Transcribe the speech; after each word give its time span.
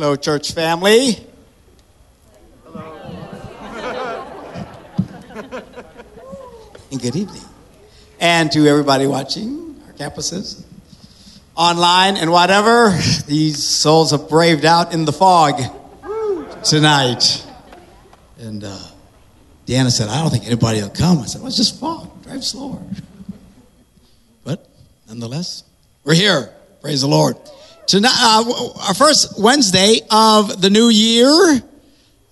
Hello, 0.00 0.14
church 0.14 0.52
family. 0.52 1.18
Hello. 2.64 4.24
and 6.92 7.02
good 7.02 7.16
evening. 7.16 7.42
And 8.20 8.52
to 8.52 8.68
everybody 8.68 9.08
watching 9.08 9.74
our 9.88 9.92
campuses, 9.94 10.62
online, 11.56 12.16
and 12.16 12.30
whatever, 12.30 12.96
these 13.26 13.60
souls 13.60 14.12
have 14.12 14.28
braved 14.28 14.64
out 14.64 14.94
in 14.94 15.04
the 15.04 15.12
fog 15.12 15.60
tonight. 16.62 17.44
And 18.38 18.62
uh, 18.62 18.78
Deanna 19.66 19.90
said, 19.90 20.08
I 20.08 20.20
don't 20.20 20.30
think 20.30 20.46
anybody 20.46 20.80
will 20.80 20.90
come. 20.90 21.18
I 21.18 21.26
said, 21.26 21.40
well, 21.40 21.48
it's 21.48 21.56
just 21.56 21.80
fog. 21.80 22.22
Drive 22.22 22.44
slower. 22.44 22.80
But 24.44 24.64
nonetheless, 25.08 25.64
we're 26.04 26.14
here. 26.14 26.52
Praise 26.82 27.00
the 27.00 27.08
Lord. 27.08 27.36
Tonight, 27.88 28.12
uh, 28.20 28.44
our 28.86 28.92
first 28.92 29.40
Wednesday 29.40 30.00
of 30.10 30.60
the 30.60 30.68
new 30.68 30.90
year, 30.90 31.32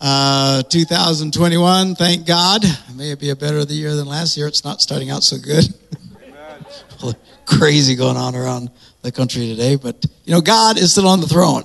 uh, 0.02 0.62
2021. 0.64 1.94
Thank 1.94 2.26
God. 2.26 2.62
May 2.94 3.12
it 3.12 3.20
be 3.20 3.30
a 3.30 3.36
better 3.36 3.60
year 3.62 3.94
than 3.94 4.06
last 4.06 4.36
year. 4.36 4.48
It's 4.48 4.64
not 4.64 4.82
starting 4.82 5.08
out 5.08 5.22
so 5.22 5.38
good. 5.38 5.64
Crazy 7.46 7.94
going 7.94 8.18
on 8.18 8.34
around 8.34 8.70
the 9.00 9.10
country 9.10 9.46
today, 9.46 9.76
but 9.76 10.04
you 10.26 10.34
know, 10.34 10.42
God 10.42 10.76
is 10.76 10.92
still 10.92 11.08
on 11.08 11.22
the 11.22 11.26
throne, 11.26 11.62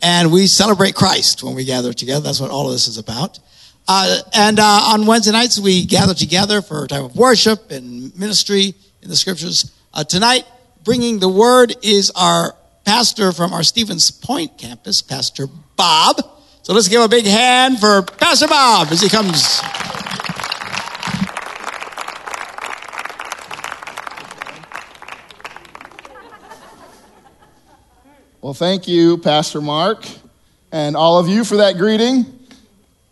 and 0.00 0.30
we 0.30 0.46
celebrate 0.46 0.94
Christ 0.94 1.42
when 1.42 1.56
we 1.56 1.64
gather 1.64 1.92
together. 1.92 2.20
That's 2.20 2.38
what 2.38 2.52
all 2.52 2.66
of 2.66 2.72
this 2.72 2.86
is 2.86 2.98
about. 2.98 3.40
Uh, 3.88 4.18
and 4.32 4.60
uh, 4.60 4.92
on 4.92 5.06
Wednesday 5.06 5.32
nights, 5.32 5.58
we 5.58 5.86
gather 5.86 6.14
together 6.14 6.62
for 6.62 6.84
a 6.84 6.86
time 6.86 7.04
of 7.04 7.16
worship 7.16 7.72
and 7.72 8.16
ministry 8.16 8.74
in 9.02 9.08
the 9.08 9.16
scriptures. 9.16 9.72
Uh, 9.92 10.04
tonight, 10.04 10.44
bringing 10.84 11.18
the 11.18 11.28
word 11.28 11.74
is 11.82 12.12
our 12.14 12.54
pastor 12.84 13.32
from 13.32 13.52
our 13.52 13.62
Stevens 13.62 14.10
Point 14.10 14.58
campus, 14.58 15.02
Pastor 15.02 15.46
Bob. 15.76 16.16
So 16.62 16.72
let's 16.72 16.88
give 16.88 17.02
a 17.02 17.08
big 17.08 17.24
hand 17.24 17.78
for 17.78 18.02
Pastor 18.02 18.48
Bob 18.48 18.88
as 18.90 19.00
he 19.00 19.08
comes. 19.08 19.60
Well, 28.40 28.52
thank 28.52 28.86
you, 28.86 29.16
Pastor 29.16 29.62
Mark, 29.62 30.06
and 30.70 30.96
all 30.96 31.18
of 31.18 31.28
you 31.28 31.44
for 31.44 31.56
that 31.56 31.78
greeting. 31.78 32.26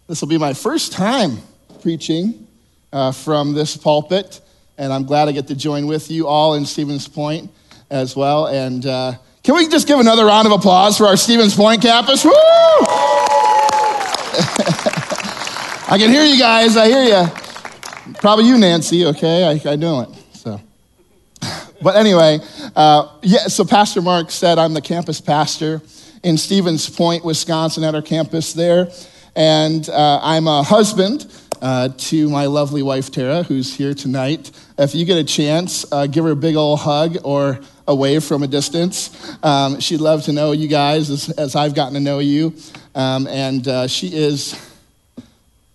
This 0.07 0.21
will 0.21 0.29
be 0.29 0.37
my 0.37 0.53
first 0.53 0.93
time 0.93 1.39
preaching 1.81 2.47
uh, 2.93 3.13
from 3.13 3.55
this 3.55 3.75
pulpit, 3.77 4.43
and 4.77 4.93
I'm 4.93 5.05
glad 5.05 5.29
I 5.29 5.33
get 5.33 5.49
to 5.49 5.55
join 5.55 5.87
with 5.87 6.11
you 6.11 6.27
all 6.27 6.55
in 6.55 6.67
Stevens 6.67 7.09
Point 7.09 7.51
as 7.91 8.15
well. 8.15 8.47
And 8.47 8.85
uh, 8.85 9.15
can 9.43 9.57
we 9.57 9.67
just 9.69 9.89
give 9.89 9.99
another 9.99 10.25
round 10.25 10.47
of 10.47 10.53
applause 10.53 10.99
for 10.99 11.07
our 11.07 11.17
Stevens 11.17 11.57
Point 11.57 11.83
campus? 11.83 12.25
Woo! 12.25 12.31
I 15.89 15.97
can 15.99 16.11
hear 16.11 16.25
you 16.25 16.39
guys. 16.39 16.77
I 16.77 16.87
hear 16.87 17.03
you. 17.03 17.27
Probably 18.15 18.47
you, 18.47 18.57
Nancy. 18.57 19.05
Okay, 19.07 19.45
I, 19.45 19.61
I 19.73 19.77
know 19.77 20.03
it. 20.03 20.11
So, 20.35 20.61
but 21.83 21.97
anyway, 21.97 22.39
uh, 22.77 23.19
yeah. 23.23 23.49
So 23.49 23.65
Pastor 23.65 24.01
Mark 24.01 24.31
said 24.31 24.59
I'm 24.59 24.75
the 24.75 24.81
campus 24.81 25.21
pastor 25.21 25.83
in 26.23 26.39
Stevens 26.39 26.89
Point, 26.89 27.25
Wisconsin, 27.25 27.83
at 27.83 27.97
our 27.97 28.03
campus 28.03 28.53
there, 28.53 28.91
and 29.35 29.89
uh, 29.89 30.21
I'm 30.23 30.47
a 30.47 30.63
husband 30.63 31.27
uh, 31.61 31.89
to 31.97 32.29
my 32.29 32.47
lovely 32.47 32.83
wife 32.83 33.11
Tara, 33.11 33.43
who's 33.43 33.75
here 33.75 33.93
tonight. 33.93 34.53
If 34.79 34.95
you 34.95 35.05
get 35.05 35.19
a 35.19 35.25
chance, 35.25 35.85
uh, 35.91 36.07
give 36.07 36.25
her 36.25 36.31
a 36.31 36.37
big 36.37 36.55
old 36.55 36.79
hug 36.79 37.19
or 37.25 37.61
a 37.87 37.95
wave 37.95 38.25
from 38.25 38.43
a 38.43 38.47
distance. 38.47 39.11
Um, 39.43 39.81
she'd 39.81 40.01
love 40.01 40.23
to 40.25 40.33
know 40.33 40.53
you 40.53 40.69
guys 40.69 41.11
as, 41.11 41.31
as 41.31 41.57
I've 41.57 41.75
gotten 41.75 41.95
to 41.95 42.01
know 42.01 42.19
you, 42.19 42.55
um, 42.95 43.27
and 43.27 43.67
uh, 43.67 43.87
she 43.87 44.09
is 44.09 44.59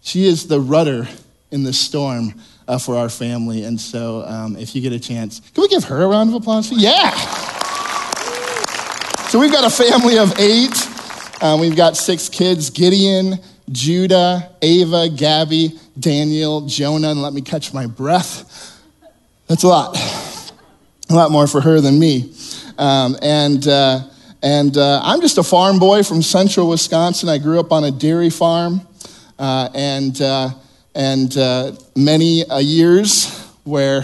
she 0.02 0.26
is 0.26 0.48
the 0.48 0.60
rudder 0.60 1.08
in 1.52 1.64
the 1.64 1.74
storm 1.74 2.34
uh, 2.68 2.78
for 2.78 2.96
our 2.96 3.10
family. 3.10 3.64
And 3.64 3.80
so, 3.80 4.24
um, 4.26 4.56
if 4.56 4.76
you 4.76 4.82
get 4.82 4.94
a 4.94 5.00
chance, 5.00 5.40
can 5.54 5.62
we 5.62 5.68
give 5.68 5.84
her 5.86 6.02
a 6.02 6.08
round 6.08 6.30
of 6.30 6.36
applause? 6.36 6.72
Yeah. 6.72 7.12
So 9.28 9.40
we've 9.40 9.52
got 9.52 9.66
a 9.66 9.70
family 9.70 10.18
of 10.18 10.40
eight. 10.40 10.76
Um, 11.42 11.60
we've 11.60 11.76
got 11.76 11.98
six 11.98 12.30
kids: 12.30 12.70
Gideon, 12.70 13.40
Judah, 13.72 14.50
Ava, 14.62 15.10
Gabby, 15.10 15.78
Daniel, 16.00 16.62
Jonah, 16.68 17.10
and 17.10 17.22
let 17.22 17.34
me 17.34 17.42
catch 17.42 17.74
my 17.74 17.86
breath. 17.86 18.82
That's 19.48 19.64
a 19.64 19.68
lot. 19.68 19.96
A 21.10 21.14
lot 21.14 21.32
more 21.32 21.48
for 21.48 21.62
her 21.62 21.80
than 21.80 22.00
me. 22.00 22.34
Um, 22.78 23.16
and 23.22 23.66
uh, 23.68 24.02
and 24.44 24.78
uh, 24.78 25.02
I'm 25.04 25.22
just 25.22 25.38
a 25.38 25.44
farm 25.44 25.80
boy 25.80 26.04
from 26.04 26.22
central 26.22 26.70
Wisconsin. 26.70 27.28
I 27.28 27.38
grew 27.38 27.60
up 27.60 27.72
on 27.72 27.84
a 27.84 27.92
dairy 27.92 28.30
farm 28.30 28.82
uh, 29.40 29.70
and, 29.74 30.22
uh, 30.22 30.50
and 30.94 31.36
uh, 31.38 31.72
many 31.96 32.44
years 32.62 33.30
where 33.64 34.04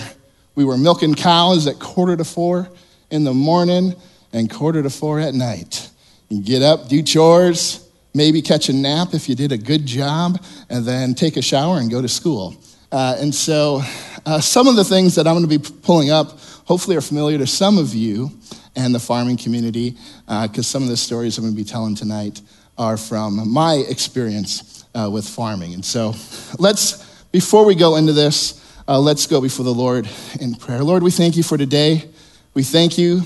we 0.56 0.66
were 0.66 0.78
milking 0.78 1.14
cows 1.14 1.68
at 1.68 1.80
quarter 1.80 2.18
to 2.18 2.24
four 2.24 2.70
in 3.12 3.24
the 3.24 3.34
morning 3.34 3.96
and 4.32 4.50
quarter 4.50 4.82
to 4.82 4.90
four 4.90 5.20
at 5.20 5.34
night. 5.34 5.90
You 6.30 6.42
get 6.42 6.64
up, 6.64 6.90
do 6.90 7.04
chores, 7.04 7.88
maybe 8.16 8.42
catch 8.42 8.70
a 8.70 8.74
nap 8.74 9.14
if 9.14 9.30
you 9.30 9.36
did 9.36 9.52
a 9.52 9.58
good 9.58 9.86
job, 9.86 10.44
and 10.70 10.84
then 10.84 11.14
take 11.14 11.38
a 11.38 11.42
shower 11.42 11.78
and 11.78 11.92
go 11.92 12.02
to 12.02 12.08
school. 12.08 12.56
Uh, 12.92 13.18
and 13.20 13.34
so, 13.34 13.82
uh, 14.26 14.40
some 14.40 14.68
of 14.68 14.76
the 14.76 14.84
things 14.84 15.16
that 15.16 15.28
I'm 15.28 15.36
going 15.36 15.48
to 15.48 15.60
be 15.60 15.80
pulling 15.82 16.10
up 16.10 16.40
hopefully 16.66 16.96
are 16.96 17.02
familiar 17.02 17.38
to 17.38 17.48
some 17.48 17.78
of 17.78 17.94
you 17.94 18.32
and 18.76 18.94
the 18.94 19.00
farming 19.00 19.38
community, 19.38 19.92
because 20.26 20.60
uh, 20.60 20.64
some 20.64 20.84
of 20.84 20.90
the 20.90 20.98
stories 20.98 21.38
I'm 21.38 21.44
going 21.44 21.56
to 21.56 21.62
be 21.62 21.70
telling 21.70 21.96
tonight 21.96 22.42
are 22.78 22.98
from 22.98 23.52
my 23.52 23.76
experience 23.88 24.86
uh, 24.96 25.10
with 25.12 25.28
farming. 25.28 25.74
And 25.74 25.86
so 25.86 26.14
let's, 26.58 27.24
before 27.32 27.66
we 27.66 27.76
go 27.76 27.96
into 27.96 28.14
this, 28.14 28.60
uh, 28.88 29.00
let's 29.00 29.28
go 29.28 29.42
before 29.42 29.64
the 29.64 29.74
Lord 29.74 30.10
in 30.40 30.56
prayer. 30.56 30.84
Lord, 30.84 31.04
we 31.04 31.12
thank 31.12 31.38
you 31.38 31.44
for 31.44 31.58
today. 31.58 32.10
We 32.54 32.64
thank 32.64 32.98
you 32.98 33.22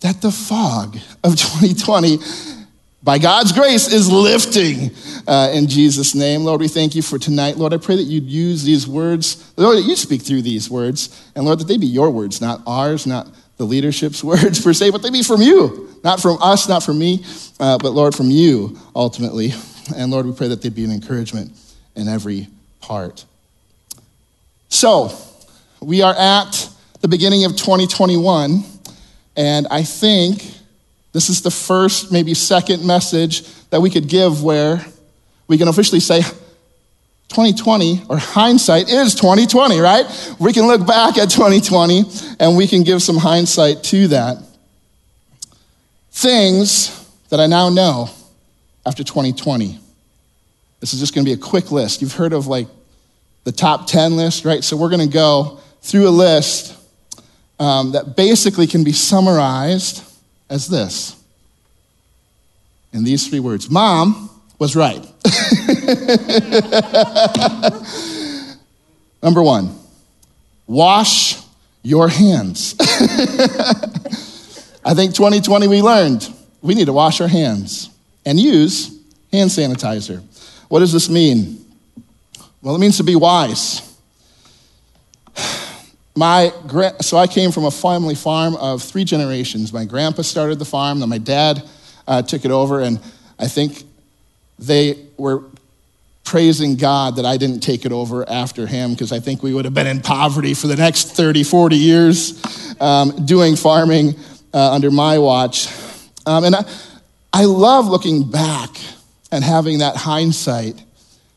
that 0.00 0.20
the 0.20 0.30
fog 0.30 0.96
of 1.24 1.36
2020, 1.36 2.18
by 3.06 3.18
God's 3.18 3.52
grace, 3.52 3.86
is 3.86 4.10
lifting 4.10 4.90
uh, 5.28 5.52
in 5.54 5.68
Jesus' 5.68 6.16
name. 6.16 6.42
Lord, 6.42 6.60
we 6.60 6.66
thank 6.66 6.96
you 6.96 7.02
for 7.02 7.20
tonight. 7.20 7.56
Lord, 7.56 7.72
I 7.72 7.76
pray 7.76 7.94
that 7.94 8.02
you'd 8.02 8.24
use 8.24 8.64
these 8.64 8.88
words, 8.88 9.52
Lord, 9.56 9.78
that 9.78 9.84
you 9.84 9.94
speak 9.94 10.22
through 10.22 10.42
these 10.42 10.68
words, 10.68 11.30
and 11.36 11.44
Lord, 11.44 11.60
that 11.60 11.66
they 11.66 11.78
be 11.78 11.86
your 11.86 12.10
words, 12.10 12.40
not 12.40 12.62
ours, 12.66 13.06
not 13.06 13.28
the 13.58 13.64
leadership's 13.64 14.24
words 14.24 14.60
per 14.60 14.72
se, 14.72 14.90
but 14.90 15.04
they 15.04 15.10
be 15.10 15.22
from 15.22 15.40
you, 15.40 15.88
not 16.02 16.20
from 16.20 16.38
us, 16.42 16.68
not 16.68 16.82
from 16.82 16.98
me, 16.98 17.24
uh, 17.60 17.78
but 17.78 17.90
Lord, 17.90 18.12
from 18.12 18.28
you 18.28 18.76
ultimately. 18.96 19.52
And 19.96 20.10
Lord, 20.10 20.26
we 20.26 20.32
pray 20.32 20.48
that 20.48 20.60
they'd 20.60 20.74
be 20.74 20.84
an 20.84 20.90
encouragement 20.90 21.52
in 21.94 22.08
every 22.08 22.48
part. 22.80 23.24
So, 24.68 25.16
we 25.80 26.02
are 26.02 26.14
at 26.14 26.68
the 27.02 27.08
beginning 27.08 27.44
of 27.44 27.52
2021, 27.52 28.64
and 29.36 29.68
I 29.70 29.84
think 29.84 30.42
this 31.16 31.30
is 31.30 31.40
the 31.40 31.50
first, 31.50 32.12
maybe 32.12 32.34
second 32.34 32.86
message 32.86 33.42
that 33.70 33.80
we 33.80 33.88
could 33.88 34.06
give 34.06 34.42
where 34.42 34.84
we 35.48 35.56
can 35.56 35.66
officially 35.66 35.98
say 35.98 36.20
2020 36.20 38.02
or 38.10 38.18
hindsight 38.18 38.90
is 38.90 39.14
2020, 39.14 39.80
right? 39.80 40.04
We 40.38 40.52
can 40.52 40.66
look 40.66 40.86
back 40.86 41.16
at 41.16 41.30
2020 41.30 42.02
and 42.38 42.54
we 42.54 42.66
can 42.66 42.82
give 42.82 43.02
some 43.02 43.16
hindsight 43.16 43.82
to 43.84 44.08
that. 44.08 44.36
Things 46.10 47.08
that 47.30 47.40
I 47.40 47.46
now 47.46 47.70
know 47.70 48.10
after 48.84 49.02
2020. 49.02 49.80
This 50.80 50.92
is 50.92 51.00
just 51.00 51.14
going 51.14 51.24
to 51.24 51.28
be 51.30 51.32
a 51.32 51.42
quick 51.42 51.72
list. 51.72 52.02
You've 52.02 52.12
heard 52.12 52.34
of 52.34 52.46
like 52.46 52.68
the 53.44 53.52
top 53.52 53.86
10 53.86 54.18
list, 54.18 54.44
right? 54.44 54.62
So 54.62 54.76
we're 54.76 54.90
going 54.90 55.08
to 55.08 55.14
go 55.14 55.60
through 55.80 56.08
a 56.08 56.10
list 56.10 56.78
um, 57.58 57.92
that 57.92 58.16
basically 58.16 58.66
can 58.66 58.84
be 58.84 58.92
summarized 58.92 60.02
as 60.48 60.68
this 60.68 61.16
in 62.92 63.04
these 63.04 63.28
three 63.28 63.40
words 63.40 63.70
Mom 63.70 64.30
was 64.58 64.74
right. 64.74 64.96
Number 69.22 69.42
one, 69.42 69.78
wash 70.66 71.38
your 71.82 72.08
hands. 72.08 72.74
I 72.80 72.84
think 74.94 75.14
2020 75.14 75.68
we 75.68 75.82
learned 75.82 76.26
we 76.62 76.74
need 76.74 76.86
to 76.86 76.92
wash 76.92 77.20
our 77.20 77.28
hands 77.28 77.90
and 78.24 78.40
use 78.40 78.98
hand 79.32 79.50
sanitizer. 79.50 80.22
What 80.68 80.80
does 80.80 80.92
this 80.92 81.08
mean? 81.08 81.64
Well, 82.62 82.74
it 82.74 82.78
means 82.78 82.96
to 82.96 83.04
be 83.04 83.14
wise. 83.14 83.95
My, 86.16 86.50
so 87.02 87.18
I 87.18 87.26
came 87.26 87.52
from 87.52 87.66
a 87.66 87.70
family 87.70 88.14
farm 88.14 88.56
of 88.56 88.82
three 88.82 89.04
generations. 89.04 89.72
My 89.72 89.84
grandpa 89.84 90.22
started 90.22 90.58
the 90.58 90.64
farm, 90.64 91.00
then 91.00 91.10
my 91.10 91.18
dad 91.18 91.62
uh, 92.08 92.22
took 92.22 92.46
it 92.46 92.50
over, 92.50 92.80
and 92.80 92.98
I 93.38 93.48
think 93.48 93.84
they 94.58 94.98
were 95.18 95.44
praising 96.24 96.76
God 96.76 97.16
that 97.16 97.24
I 97.24 97.36
didn't 97.36 97.60
take 97.60 97.84
it 97.84 97.92
over 97.92 98.28
after 98.28 98.66
him 98.66 98.92
because 98.92 99.12
I 99.12 99.20
think 99.20 99.42
we 99.42 99.54
would 99.54 99.64
have 99.64 99.74
been 99.74 99.86
in 99.86 100.00
poverty 100.00 100.54
for 100.54 100.66
the 100.66 100.76
next 100.76 101.12
30, 101.12 101.44
40 101.44 101.76
years 101.76 102.76
um, 102.80 103.26
doing 103.26 103.54
farming 103.54 104.14
uh, 104.52 104.72
under 104.72 104.90
my 104.90 105.18
watch. 105.18 105.68
Um, 106.26 106.44
and 106.44 106.56
I, 106.56 106.64
I 107.32 107.44
love 107.44 107.86
looking 107.86 108.28
back 108.28 108.70
and 109.30 109.44
having 109.44 109.78
that 109.78 109.96
hindsight. 109.96 110.82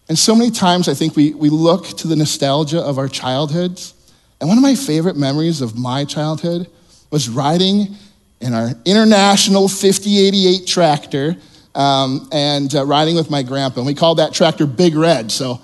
And 0.07 0.17
so 0.17 0.33
many 0.33 0.49
times 0.49 0.87
I 0.87 0.93
think 0.95 1.15
we, 1.15 1.33
we 1.33 1.49
look 1.49 1.85
to 1.97 2.07
the 2.07 2.15
nostalgia 2.15 2.79
of 2.79 2.97
our 2.97 3.07
childhoods. 3.07 3.93
And 4.39 4.47
one 4.47 4.57
of 4.57 4.61
my 4.61 4.75
favorite 4.75 5.17
memories 5.17 5.61
of 5.61 5.77
my 5.77 6.05
childhood 6.05 6.67
was 7.11 7.27
riding 7.27 7.95
in 8.39 8.53
our 8.53 8.69
international 8.85 9.67
5088 9.67 10.65
tractor 10.65 11.35
um, 11.75 12.29
and 12.31 12.73
uh, 12.73 12.85
riding 12.85 13.15
with 13.15 13.29
my 13.29 13.43
grandpa. 13.43 13.81
And 13.81 13.87
we 13.87 13.93
called 13.93 14.19
that 14.19 14.33
tractor 14.33 14.65
Big 14.65 14.95
Red. 14.95 15.31
So 15.31 15.59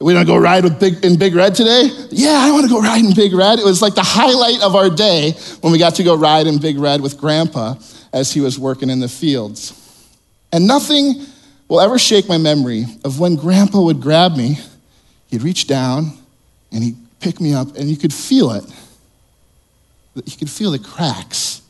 we 0.00 0.12
don't 0.14 0.26
go 0.26 0.36
ride 0.36 0.64
with 0.64 0.80
big, 0.80 1.04
in 1.04 1.18
Big 1.18 1.34
Red 1.34 1.54
today? 1.54 1.90
Yeah, 2.10 2.38
I 2.38 2.50
want 2.52 2.64
to 2.64 2.70
go 2.70 2.80
ride 2.80 3.04
in 3.04 3.14
Big 3.14 3.34
Red. 3.34 3.58
It 3.58 3.64
was 3.64 3.82
like 3.82 3.94
the 3.94 4.02
highlight 4.02 4.62
of 4.62 4.74
our 4.74 4.88
day 4.88 5.32
when 5.60 5.72
we 5.72 5.78
got 5.78 5.96
to 5.96 6.02
go 6.02 6.16
ride 6.16 6.46
in 6.46 6.58
Big 6.58 6.78
Red 6.78 7.00
with 7.00 7.18
Grandpa 7.18 7.74
as 8.12 8.32
he 8.32 8.40
was 8.40 8.58
working 8.58 8.90
in 8.90 9.00
the 9.00 9.08
fields. 9.08 9.76
And 10.52 10.66
nothing 10.66 11.26
will 11.68 11.80
ever 11.80 11.98
shake 11.98 12.28
my 12.28 12.38
memory 12.38 12.86
of 13.04 13.20
when 13.20 13.36
Grandpa 13.36 13.80
would 13.82 14.00
grab 14.00 14.36
me. 14.36 14.58
He'd 15.28 15.42
reach 15.42 15.66
down 15.66 16.12
and 16.72 16.82
he'd 16.82 16.96
pick 17.20 17.40
me 17.40 17.54
up, 17.54 17.76
and 17.76 17.88
you 17.88 17.96
could 17.96 18.12
feel 18.12 18.50
it. 18.52 18.64
You 20.14 20.36
could 20.36 20.50
feel 20.50 20.72
the 20.72 20.78
cracks 20.78 21.62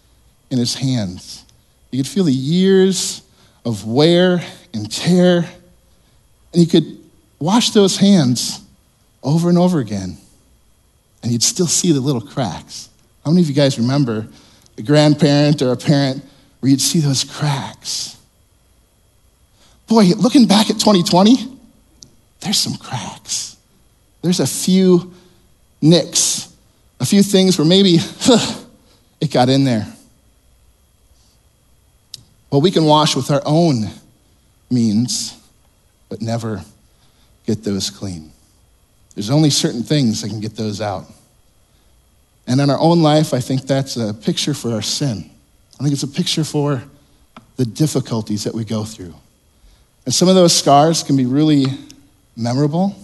in 0.50 0.58
his 0.58 0.74
hands. 0.74 1.44
You 1.90 2.02
could 2.02 2.10
feel 2.10 2.24
the 2.24 2.32
years 2.32 3.22
of 3.64 3.86
wear 3.86 4.42
and 4.72 4.90
tear. 4.90 5.48
And 6.52 6.62
you 6.62 6.66
could 6.66 6.98
wash 7.38 7.70
those 7.70 7.96
hands 7.96 8.60
over 9.22 9.48
and 9.48 9.58
over 9.58 9.80
again, 9.80 10.16
and 11.22 11.30
you'd 11.30 11.42
still 11.42 11.66
see 11.66 11.92
the 11.92 12.00
little 12.00 12.20
cracks. 12.20 12.88
How 13.24 13.30
many 13.30 13.42
of 13.42 13.48
you 13.48 13.54
guys 13.54 13.78
remember 13.78 14.26
a 14.78 14.82
grandparent 14.82 15.60
or 15.60 15.72
a 15.72 15.76
parent 15.76 16.24
where 16.60 16.70
you'd 16.70 16.80
see 16.80 17.00
those 17.00 17.22
cracks? 17.22 18.16
Boy, 19.86 20.04
looking 20.16 20.46
back 20.46 20.70
at 20.70 20.78
2020, 20.78 21.58
there's 22.40 22.58
some 22.58 22.76
cracks. 22.76 23.56
There's 24.22 24.40
a 24.40 24.46
few 24.46 25.12
nicks, 25.80 26.54
a 26.98 27.06
few 27.06 27.22
things 27.22 27.58
where 27.58 27.66
maybe 27.66 27.98
it 29.20 29.30
got 29.32 29.48
in 29.48 29.64
there. 29.64 29.86
Well, 32.50 32.60
we 32.60 32.70
can 32.70 32.84
wash 32.84 33.14
with 33.14 33.30
our 33.30 33.42
own 33.44 33.90
means, 34.70 35.36
but 36.08 36.20
never 36.20 36.62
get 37.46 37.62
those 37.62 37.90
clean. 37.90 38.32
There's 39.14 39.30
only 39.30 39.50
certain 39.50 39.82
things 39.82 40.22
that 40.22 40.28
can 40.28 40.40
get 40.40 40.56
those 40.56 40.80
out. 40.80 41.04
And 42.46 42.60
in 42.60 42.70
our 42.70 42.78
own 42.78 43.02
life, 43.02 43.32
I 43.32 43.40
think 43.40 43.62
that's 43.62 43.96
a 43.96 44.12
picture 44.12 44.54
for 44.54 44.72
our 44.72 44.82
sin. 44.82 45.30
I 45.78 45.82
think 45.82 45.92
it's 45.92 46.02
a 46.02 46.08
picture 46.08 46.44
for 46.44 46.82
the 47.56 47.64
difficulties 47.64 48.44
that 48.44 48.54
we 48.54 48.64
go 48.64 48.84
through. 48.84 49.14
And 50.04 50.14
some 50.14 50.28
of 50.28 50.34
those 50.34 50.56
scars 50.56 51.02
can 51.02 51.16
be 51.16 51.26
really 51.26 51.66
memorable, 52.36 52.96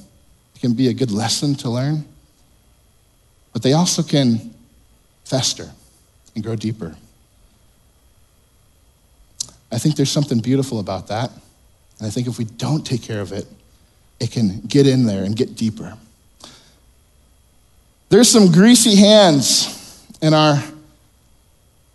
it 0.55 0.61
can 0.61 0.73
be 0.73 0.89
a 0.89 0.95
good 0.95 1.11
lesson 1.11 1.55
to 1.57 1.71
learn, 1.71 2.05
but 3.57 3.63
they 3.63 3.73
also 3.73 4.03
can 4.03 4.55
fester 5.25 5.71
and 6.35 6.45
grow 6.45 6.55
deeper. 6.55 6.95
I 9.73 9.79
think 9.79 9.97
there's 9.97 10.11
something 10.11 10.41
beautiful 10.41 10.79
about 10.79 11.09
that. 11.09 11.31
And 11.97 12.07
I 12.07 12.11
think 12.11 12.27
if 12.27 12.37
we 12.37 12.45
don't 12.45 12.85
take 12.85 13.01
care 13.01 13.23
of 13.23 13.33
it, 13.33 13.47
it 14.21 14.31
can 14.31 14.61
get 14.61 14.87
in 14.87 15.07
there 15.07 15.25
and 15.25 15.35
get 15.35 15.57
deeper. 15.57 15.97
There's 18.11 18.29
some 18.29 18.53
greasy 18.53 18.95
hands 18.95 20.05
in 20.21 20.35
our 20.35 20.63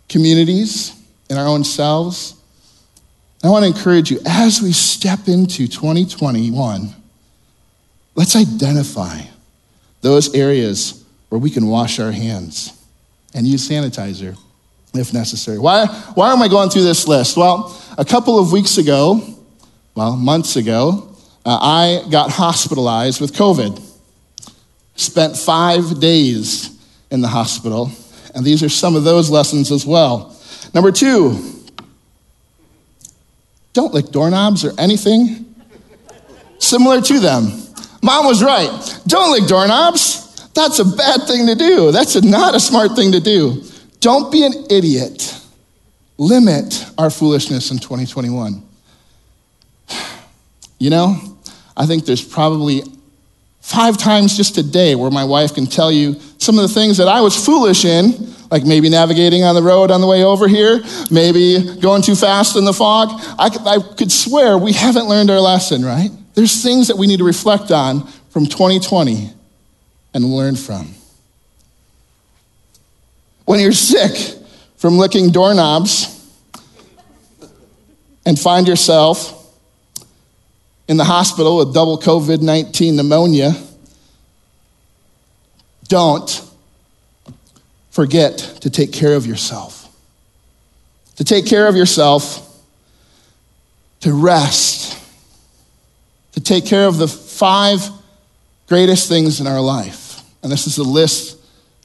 communities, 0.08 1.00
in 1.30 1.36
our 1.36 1.46
own 1.46 1.62
selves. 1.62 2.34
I 3.44 3.48
want 3.50 3.62
to 3.62 3.68
encourage 3.68 4.10
you 4.10 4.18
as 4.26 4.60
we 4.60 4.72
step 4.72 5.28
into 5.28 5.68
2021, 5.68 6.92
let's 8.16 8.34
identify 8.34 9.20
those 10.00 10.34
areas 10.34 11.01
where 11.32 11.38
we 11.38 11.48
can 11.48 11.66
wash 11.66 11.98
our 11.98 12.12
hands 12.12 12.78
and 13.32 13.46
use 13.46 13.66
sanitizer 13.66 14.36
if 14.92 15.14
necessary. 15.14 15.58
Why, 15.58 15.86
why 16.12 16.30
am 16.30 16.42
I 16.42 16.48
going 16.48 16.68
through 16.68 16.82
this 16.82 17.08
list? 17.08 17.38
Well, 17.38 17.74
a 17.96 18.04
couple 18.04 18.38
of 18.38 18.52
weeks 18.52 18.76
ago, 18.76 19.18
well, 19.94 20.14
months 20.14 20.56
ago, 20.56 21.16
uh, 21.46 21.58
I 21.58 22.06
got 22.10 22.30
hospitalized 22.30 23.18
with 23.18 23.32
COVID. 23.32 23.80
Spent 24.96 25.34
five 25.34 26.00
days 26.00 26.78
in 27.10 27.22
the 27.22 27.28
hospital, 27.28 27.90
and 28.34 28.44
these 28.44 28.62
are 28.62 28.68
some 28.68 28.94
of 28.94 29.04
those 29.04 29.30
lessons 29.30 29.72
as 29.72 29.86
well. 29.86 30.38
Number 30.74 30.92
two, 30.92 31.42
don't 33.72 33.94
lick 33.94 34.10
doorknobs 34.10 34.66
or 34.66 34.78
anything 34.78 35.46
similar 36.58 37.00
to 37.00 37.20
them. 37.20 37.50
Mom 38.02 38.26
was 38.26 38.44
right. 38.44 39.00
Don't 39.06 39.32
lick 39.32 39.48
doorknobs. 39.48 40.21
That's 40.54 40.78
a 40.78 40.84
bad 40.84 41.22
thing 41.22 41.46
to 41.46 41.54
do. 41.54 41.92
That's 41.92 42.16
a, 42.16 42.20
not 42.20 42.54
a 42.54 42.60
smart 42.60 42.94
thing 42.94 43.12
to 43.12 43.20
do. 43.20 43.62
Don't 44.00 44.30
be 44.30 44.44
an 44.44 44.52
idiot. 44.70 45.38
Limit 46.18 46.84
our 46.98 47.10
foolishness 47.10 47.70
in 47.70 47.78
2021. 47.78 48.62
You 50.78 50.90
know, 50.90 51.16
I 51.76 51.86
think 51.86 52.04
there's 52.04 52.24
probably 52.24 52.82
five 53.60 53.96
times 53.96 54.36
just 54.36 54.58
a 54.58 54.62
day 54.62 54.94
where 54.94 55.10
my 55.10 55.24
wife 55.24 55.54
can 55.54 55.66
tell 55.66 55.90
you 55.90 56.18
some 56.38 56.58
of 56.58 56.62
the 56.62 56.74
things 56.74 56.96
that 56.98 57.08
I 57.08 57.20
was 57.20 57.42
foolish 57.42 57.84
in, 57.84 58.34
like 58.50 58.64
maybe 58.64 58.90
navigating 58.90 59.44
on 59.44 59.54
the 59.54 59.62
road 59.62 59.90
on 59.90 60.00
the 60.00 60.06
way 60.06 60.24
over 60.24 60.48
here, 60.48 60.82
maybe 61.10 61.78
going 61.80 62.02
too 62.02 62.16
fast 62.16 62.56
in 62.56 62.64
the 62.64 62.72
fog. 62.72 63.08
I, 63.38 63.48
I 63.64 63.94
could 63.96 64.10
swear 64.10 64.58
we 64.58 64.72
haven't 64.72 65.08
learned 65.08 65.30
our 65.30 65.40
lesson, 65.40 65.84
right? 65.84 66.10
There's 66.34 66.62
things 66.62 66.88
that 66.88 66.96
we 66.96 67.06
need 67.06 67.18
to 67.18 67.24
reflect 67.24 67.70
on 67.70 68.06
from 68.30 68.46
2020 68.46 69.32
and 70.14 70.24
learn 70.24 70.56
from. 70.56 70.94
When 73.44 73.60
you're 73.60 73.72
sick 73.72 74.38
from 74.76 74.98
licking 74.98 75.30
doorknobs 75.30 76.08
and 78.24 78.38
find 78.38 78.68
yourself 78.68 79.38
in 80.88 80.96
the 80.96 81.04
hospital 81.04 81.58
with 81.58 81.74
double 81.74 81.98
COVID 81.98 82.42
19 82.42 82.96
pneumonia, 82.96 83.52
don't 85.88 86.42
forget 87.90 88.38
to 88.62 88.70
take 88.70 88.92
care 88.92 89.14
of 89.14 89.26
yourself. 89.26 89.88
To 91.16 91.24
take 91.24 91.46
care 91.46 91.68
of 91.68 91.76
yourself, 91.76 92.48
to 94.00 94.12
rest, 94.12 94.98
to 96.32 96.40
take 96.40 96.66
care 96.66 96.86
of 96.86 96.96
the 96.96 97.06
five 97.06 97.86
greatest 98.66 99.08
things 99.08 99.40
in 99.40 99.46
our 99.46 99.60
life. 99.60 100.01
And 100.42 100.50
this 100.50 100.66
is 100.66 100.78
a 100.78 100.82
list 100.82 101.38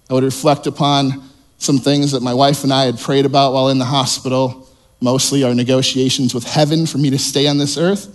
I 0.10 0.14
would 0.14 0.24
reflect 0.24 0.68
upon 0.68 1.24
some 1.58 1.80
things 1.80 2.12
that 2.12 2.22
my 2.22 2.34
wife 2.34 2.64
and 2.64 2.72
I 2.72 2.86
had 2.86 3.00
prayed 3.00 3.26
about 3.26 3.54
while 3.54 3.70
in 3.70 3.78
the 3.78 3.86
hospital, 3.86 4.68
mostly 5.02 5.44
our 5.44 5.54
negotiations 5.54 6.34
with 6.34 6.44
heaven 6.44 6.86
for 6.86 6.98
me 6.98 7.10
to 7.10 7.20
stay 7.20 7.48
on 7.48 7.58
this 7.58 7.78
earth 7.78 8.14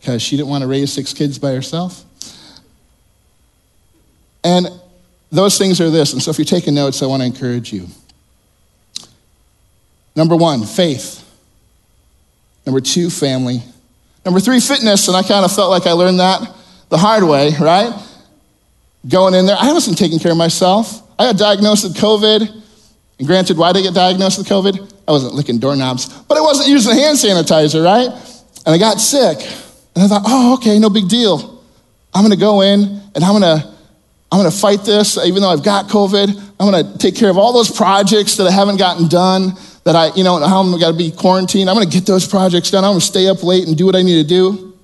because 0.00 0.22
she 0.22 0.36
didn't 0.36 0.48
want 0.48 0.62
to 0.62 0.68
raise 0.68 0.92
six 0.92 1.12
kids 1.12 1.38
by 1.38 1.52
herself. 1.52 2.04
And 4.44 4.68
those 5.32 5.58
things 5.58 5.80
are 5.80 5.90
this. 5.90 6.12
And 6.12 6.22
so 6.22 6.30
if 6.30 6.38
you're 6.38 6.44
taking 6.44 6.74
notes, 6.74 7.02
I 7.02 7.06
want 7.06 7.22
to 7.22 7.26
encourage 7.26 7.72
you. 7.72 7.88
Number 10.14 10.36
one, 10.36 10.64
faith. 10.64 11.22
Number 12.64 12.80
two, 12.80 13.10
family. 13.10 13.62
Number 14.24 14.40
three, 14.40 14.60
fitness. 14.60 15.08
And 15.08 15.16
I 15.16 15.22
kind 15.22 15.44
of 15.44 15.54
felt 15.54 15.70
like 15.70 15.86
I 15.86 15.92
learned 15.92 16.20
that 16.20 16.40
the 16.88 16.98
hard 16.98 17.24
way, 17.24 17.52
right? 17.60 17.92
Going 19.08 19.34
in 19.34 19.46
there, 19.46 19.56
I 19.58 19.72
wasn't 19.72 19.98
taking 19.98 20.18
care 20.18 20.32
of 20.32 20.38
myself. 20.38 21.02
I 21.18 21.24
got 21.24 21.38
diagnosed 21.38 21.84
with 21.84 21.96
COVID. 21.96 22.62
And 23.18 23.26
granted, 23.26 23.56
why 23.56 23.72
did 23.72 23.80
I 23.80 23.82
get 23.82 23.94
diagnosed 23.94 24.38
with 24.38 24.48
COVID? 24.48 24.92
I 25.08 25.12
wasn't 25.12 25.34
licking 25.34 25.58
doorknobs, 25.58 26.08
but 26.22 26.36
I 26.36 26.40
wasn't 26.40 26.68
using 26.68 26.94
hand 26.94 27.16
sanitizer, 27.16 27.84
right? 27.84 28.08
And 28.66 28.74
I 28.74 28.78
got 28.78 29.00
sick. 29.00 29.38
And 29.94 30.04
I 30.04 30.08
thought, 30.08 30.22
oh, 30.26 30.54
okay, 30.54 30.78
no 30.78 30.90
big 30.90 31.08
deal. 31.08 31.62
I'm 32.12 32.22
going 32.22 32.32
to 32.32 32.40
go 32.40 32.62
in 32.62 33.00
and 33.14 33.24
I'm 33.24 33.40
going 33.40 33.60
to 33.60 33.76
I'm 34.32 34.42
to 34.44 34.50
fight 34.50 34.84
this 34.84 35.16
even 35.24 35.40
though 35.40 35.50
I've 35.50 35.62
got 35.62 35.86
COVID. 35.86 36.28
I'm 36.58 36.70
going 36.70 36.84
to 36.84 36.98
take 36.98 37.14
care 37.14 37.30
of 37.30 37.38
all 37.38 37.52
those 37.52 37.70
projects 37.70 38.36
that 38.36 38.46
I 38.46 38.50
haven't 38.50 38.76
gotten 38.76 39.08
done 39.08 39.52
that 39.84 39.94
I, 39.94 40.12
you 40.14 40.24
know, 40.24 40.38
how 40.44 40.60
I'm 40.60 40.78
to 40.78 40.92
be 40.92 41.12
quarantined. 41.12 41.70
I'm 41.70 41.76
going 41.76 41.88
to 41.88 41.94
get 41.94 42.06
those 42.06 42.26
projects 42.26 42.70
done. 42.70 42.84
I'm 42.84 42.90
going 42.90 43.00
to 43.00 43.06
stay 43.06 43.28
up 43.28 43.44
late 43.44 43.68
and 43.68 43.76
do 43.76 43.86
what 43.86 43.94
I 43.94 44.02
need 44.02 44.20
to 44.22 44.28
do. 44.28 44.74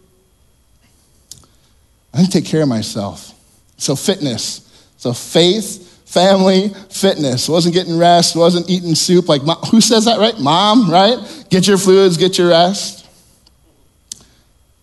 I 2.14 2.19
didn't 2.19 2.33
take 2.33 2.47
care 2.47 2.62
of 2.62 2.69
myself. 2.69 3.33
So 3.82 3.96
fitness. 3.96 4.68
So 4.96 5.12
faith, 5.12 6.08
family, 6.08 6.68
fitness. 6.90 7.48
Wasn't 7.48 7.74
getting 7.74 7.98
rest, 7.98 8.36
wasn't 8.36 8.70
eating 8.70 8.94
soup 8.94 9.28
like 9.28 9.42
who 9.70 9.80
says 9.80 10.04
that, 10.04 10.18
right? 10.18 10.38
Mom, 10.38 10.90
right? 10.90 11.18
Get 11.50 11.66
your 11.66 11.78
fluids, 11.78 12.16
get 12.16 12.38
your 12.38 12.48
rest 12.48 13.02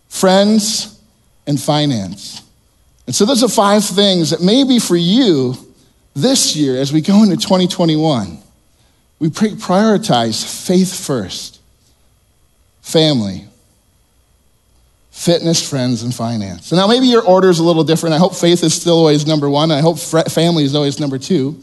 friends, 0.09 0.99
and 1.47 1.59
finance. 1.59 2.41
And 3.07 3.15
so 3.15 3.25
those 3.25 3.43
are 3.43 3.49
five 3.49 3.83
things 3.83 4.31
that 4.31 4.41
maybe 4.41 4.77
for 4.77 4.97
you 4.97 5.55
this 6.15 6.55
year, 6.55 6.79
as 6.79 6.91
we 6.91 7.01
go 7.01 7.23
into 7.23 7.37
2021, 7.37 8.37
we 9.19 9.29
prioritize 9.29 10.67
faith 10.67 10.93
first. 10.93 11.59
family, 12.81 13.47
fitness, 15.19 15.67
friends, 15.67 16.01
and 16.03 16.15
finance. 16.15 16.67
So 16.67 16.77
now 16.77 16.87
maybe 16.87 17.07
your 17.07 17.21
order 17.21 17.49
is 17.49 17.59
a 17.59 17.63
little 17.63 17.83
different. 17.83 18.15
I 18.15 18.19
hope 18.19 18.33
faith 18.33 18.63
is 18.63 18.73
still 18.73 18.99
always 18.99 19.27
number 19.27 19.49
one. 19.49 19.69
I 19.69 19.81
hope 19.81 19.99
family 19.99 20.63
is 20.63 20.73
always 20.75 20.97
number 20.97 21.17
two. 21.17 21.61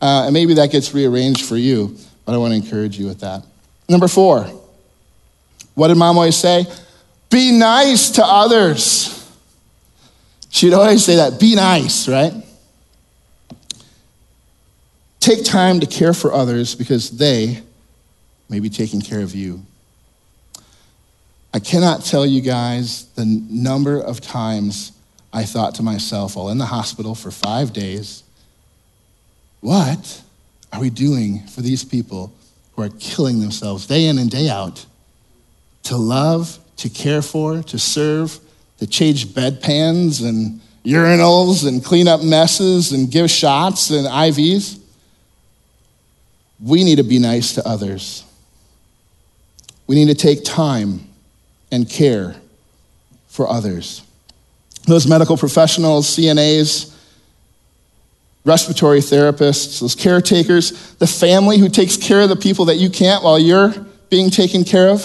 Uh, 0.00 0.24
and 0.24 0.32
maybe 0.32 0.54
that 0.54 0.72
gets 0.72 0.94
rearranged 0.94 1.44
for 1.44 1.58
you, 1.58 1.98
but 2.24 2.34
I 2.34 2.38
want 2.38 2.52
to 2.52 2.56
encourage 2.56 2.98
you 2.98 3.06
with 3.06 3.20
that. 3.20 3.44
Number 3.90 4.08
four, 4.08 4.44
what 5.74 5.88
did 5.88 5.98
mom 5.98 6.16
always 6.16 6.36
say? 6.36 6.64
Be 7.28 7.52
nice 7.52 8.12
to 8.12 8.24
others. 8.24 9.30
She'd 10.48 10.72
always 10.72 11.04
say 11.04 11.16
that 11.16 11.38
be 11.38 11.54
nice, 11.56 12.08
right? 12.08 12.32
Take 15.20 15.44
time 15.44 15.80
to 15.80 15.86
care 15.86 16.14
for 16.14 16.32
others 16.32 16.74
because 16.74 17.10
they 17.10 17.60
may 18.48 18.60
be 18.60 18.70
taking 18.70 19.02
care 19.02 19.20
of 19.20 19.34
you. 19.34 19.62
I 21.54 21.60
cannot 21.60 22.04
tell 22.04 22.26
you 22.26 22.40
guys 22.40 23.04
the 23.14 23.24
number 23.24 24.00
of 24.00 24.20
times 24.20 24.90
I 25.32 25.44
thought 25.44 25.76
to 25.76 25.84
myself 25.84 26.34
while 26.34 26.48
in 26.48 26.58
the 26.58 26.66
hospital 26.66 27.14
for 27.14 27.30
five 27.30 27.72
days, 27.72 28.24
what 29.60 30.20
are 30.72 30.80
we 30.80 30.90
doing 30.90 31.46
for 31.46 31.60
these 31.60 31.84
people 31.84 32.32
who 32.72 32.82
are 32.82 32.88
killing 32.98 33.38
themselves 33.38 33.86
day 33.86 34.06
in 34.06 34.18
and 34.18 34.28
day 34.28 34.48
out 34.48 34.84
to 35.84 35.96
love, 35.96 36.58
to 36.78 36.88
care 36.88 37.22
for, 37.22 37.62
to 37.62 37.78
serve, 37.78 38.36
to 38.78 38.86
change 38.88 39.28
bedpans 39.28 40.28
and 40.28 40.60
urinals 40.84 41.68
and 41.68 41.84
clean 41.84 42.08
up 42.08 42.20
messes 42.20 42.90
and 42.90 43.12
give 43.12 43.30
shots 43.30 43.90
and 43.90 44.08
IVs. 44.08 44.80
We 46.60 46.82
need 46.82 46.96
to 46.96 47.04
be 47.04 47.20
nice 47.20 47.54
to 47.54 47.64
others. 47.64 48.24
We 49.86 49.94
need 49.94 50.08
to 50.08 50.16
take 50.16 50.42
time 50.42 51.13
and 51.74 51.90
care 51.90 52.36
for 53.26 53.50
others. 53.50 54.02
Those 54.86 55.08
medical 55.08 55.36
professionals, 55.36 56.06
CNAs, 56.06 56.94
respiratory 58.44 59.00
therapists, 59.00 59.80
those 59.80 59.96
caretakers, 59.96 60.94
the 60.94 61.06
family 61.08 61.58
who 61.58 61.68
takes 61.68 61.96
care 61.96 62.20
of 62.20 62.28
the 62.28 62.36
people 62.36 62.66
that 62.66 62.76
you 62.76 62.88
can't 62.88 63.24
while 63.24 63.40
you're 63.40 63.74
being 64.08 64.30
taken 64.30 64.62
care 64.62 64.88
of, 64.88 65.02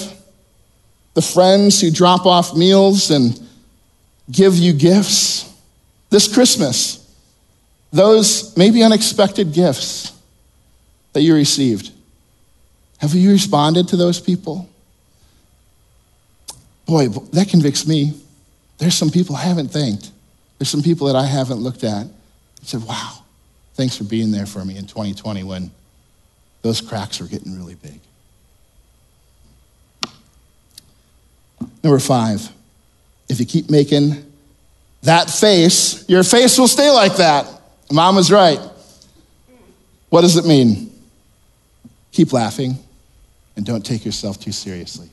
the 1.15 1.23
friends 1.23 1.81
who 1.81 1.89
drop 1.89 2.27
off 2.27 2.55
meals 2.55 3.09
and 3.09 3.41
give 4.29 4.55
you 4.55 4.71
gifts. 4.71 5.51
This 6.11 6.31
Christmas, 6.31 7.11
those 7.91 8.55
maybe 8.55 8.83
unexpected 8.83 9.53
gifts 9.53 10.13
that 11.13 11.21
you 11.21 11.33
received, 11.33 11.89
have 12.99 13.15
you 13.15 13.31
responded 13.31 13.87
to 13.87 13.97
those 13.97 14.19
people? 14.19 14.68
Boy, 16.89 17.07
that 17.07 17.47
convicts 17.49 17.87
me. 17.87 18.13
There's 18.79 18.95
some 18.95 19.09
people 19.09 19.35
I 19.35 19.43
haven't 19.43 19.69
thanked. 19.69 20.11
There's 20.57 20.69
some 20.69 20.81
people 20.81 21.07
that 21.07 21.15
I 21.15 21.25
haven't 21.25 21.59
looked 21.59 21.83
at 21.83 22.03
and 22.03 22.11
said, 22.63 22.83
wow, 22.83 23.19
Thanks 23.79 23.95
for 23.95 24.03
being 24.03 24.29
there 24.31 24.45
for 24.45 24.65
me 24.65 24.75
in 24.75 24.87
2020 24.87 25.45
when 25.45 25.71
those 26.63 26.81
cracks 26.81 27.21
were 27.21 27.27
getting 27.27 27.55
really 27.57 27.75
big. 27.75 28.01
Number 31.81 31.99
five, 31.99 32.45
if 33.29 33.39
you 33.39 33.45
keep 33.45 33.69
making 33.69 34.21
that 35.03 35.29
face, 35.29 36.03
your 36.09 36.23
face 36.23 36.57
will 36.57 36.67
stay 36.67 36.91
like 36.91 37.15
that. 37.15 37.49
Mom 37.89 38.17
was 38.17 38.29
right. 38.29 38.59
What 40.09 40.23
does 40.23 40.35
it 40.35 40.45
mean? 40.45 40.91
Keep 42.11 42.33
laughing 42.33 42.75
and 43.55 43.65
don't 43.65 43.85
take 43.85 44.03
yourself 44.03 44.41
too 44.41 44.51
seriously. 44.51 45.09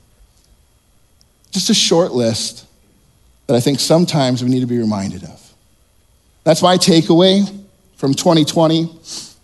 Just 1.51 1.71
a 1.71 1.75
short 1.75 2.13
list 2.13 2.67
that 3.47 3.55
I 3.55 3.61
think 3.61 3.81
sometimes 3.81 4.43
we 4.43 4.51
need 4.51 4.61
to 4.61 4.67
be 4.67 4.79
reminded 4.79 5.25
of. 5.25 5.55
That's 6.45 6.63
my 6.63 6.77
takeaway 6.77 7.47
from 7.97 8.15
2020, 8.15 8.91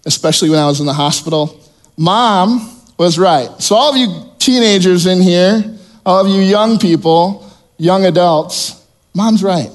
especially 0.06 0.50
when 0.50 0.58
I 0.58 0.66
was 0.66 0.80
in 0.80 0.86
the 0.86 0.92
hospital. 0.92 1.60
Mom 1.96 2.80
was 2.98 3.18
right. 3.18 3.48
So, 3.60 3.74
all 3.74 3.90
of 3.90 3.96
you 3.96 4.30
teenagers 4.38 5.06
in 5.06 5.20
here, 5.20 5.76
all 6.04 6.24
of 6.24 6.28
you 6.28 6.40
young 6.40 6.78
people, 6.78 7.50
young 7.78 8.04
adults, 8.04 8.84
mom's 9.14 9.42
right. 9.42 9.70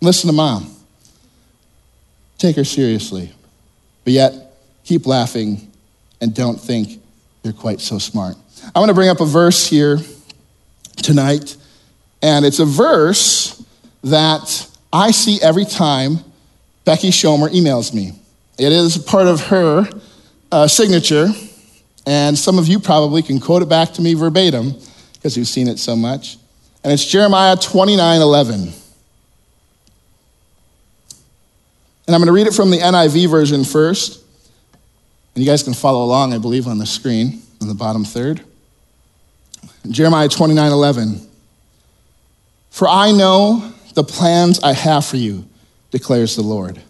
Listen 0.00 0.28
to 0.28 0.34
mom. 0.34 0.70
Take 2.38 2.56
her 2.56 2.64
seriously. 2.64 3.32
But 4.04 4.12
yet, 4.12 4.52
keep 4.84 5.06
laughing 5.06 5.70
and 6.20 6.34
don't 6.34 6.60
think 6.60 7.00
you're 7.42 7.52
quite 7.52 7.80
so 7.80 7.98
smart. 7.98 8.36
I 8.74 8.78
want 8.78 8.90
to 8.90 8.94
bring 8.94 9.08
up 9.08 9.20
a 9.20 9.26
verse 9.26 9.66
here 9.66 9.98
tonight, 10.96 11.56
and 12.24 12.46
it's 12.46 12.58
a 12.58 12.64
verse 12.64 13.62
that 14.02 14.70
I 14.90 15.10
see 15.10 15.42
every 15.42 15.66
time 15.66 16.20
Becky 16.86 17.10
Schomer 17.10 17.50
emails 17.50 17.92
me. 17.92 18.12
It 18.58 18.72
is 18.72 18.96
part 18.96 19.26
of 19.26 19.42
her 19.48 19.86
uh, 20.50 20.66
signature, 20.66 21.28
and 22.06 22.38
some 22.38 22.58
of 22.58 22.66
you 22.66 22.80
probably 22.80 23.20
can 23.20 23.40
quote 23.40 23.60
it 23.60 23.68
back 23.68 23.92
to 23.92 24.02
me 24.02 24.14
verbatim 24.14 24.72
because 25.12 25.36
you've 25.36 25.48
seen 25.48 25.68
it 25.68 25.78
so 25.78 25.94
much. 25.94 26.38
And 26.82 26.94
it's 26.94 27.04
Jeremiah 27.04 27.56
29 27.56 28.20
11. 28.22 28.72
And 32.06 32.14
I'm 32.14 32.20
going 32.20 32.26
to 32.26 32.32
read 32.32 32.46
it 32.46 32.54
from 32.54 32.70
the 32.70 32.78
NIV 32.78 33.30
version 33.30 33.64
first. 33.64 34.24
And 35.34 35.44
you 35.44 35.50
guys 35.50 35.62
can 35.62 35.74
follow 35.74 36.02
along, 36.02 36.32
I 36.32 36.38
believe, 36.38 36.66
on 36.68 36.78
the 36.78 36.86
screen 36.86 37.42
on 37.60 37.68
the 37.68 37.74
bottom 37.74 38.02
third. 38.02 38.40
Jeremiah 39.90 40.28
29 40.28 40.72
11. 40.72 41.30
For 42.74 42.88
I 42.88 43.12
know 43.12 43.72
the 43.94 44.02
plans 44.02 44.58
I 44.58 44.72
have 44.72 45.06
for 45.06 45.16
you 45.16 45.48
declares 45.92 46.34
the 46.34 46.42
Lord 46.42 46.82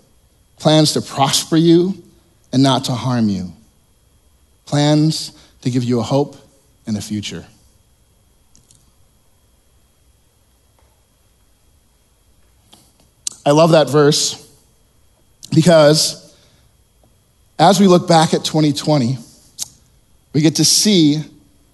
plans 0.56 0.94
to 0.94 1.02
prosper 1.02 1.58
you 1.58 2.02
and 2.54 2.62
not 2.62 2.84
to 2.84 2.92
harm 2.92 3.28
you, 3.28 3.52
plans 4.64 5.32
to 5.60 5.68
give 5.68 5.84
you 5.84 6.00
a 6.00 6.02
hope 6.02 6.36
and 6.86 6.96
a 6.96 7.02
future. 7.02 7.44
I 13.44 13.50
love 13.50 13.72
that 13.72 13.90
verse 13.90 14.40
because 15.54 16.34
as 17.58 17.78
we 17.78 17.88
look 17.88 18.08
back 18.08 18.32
at 18.32 18.42
2020, 18.42 19.18
we 20.32 20.40
get 20.40 20.56
to 20.56 20.64
see 20.64 21.22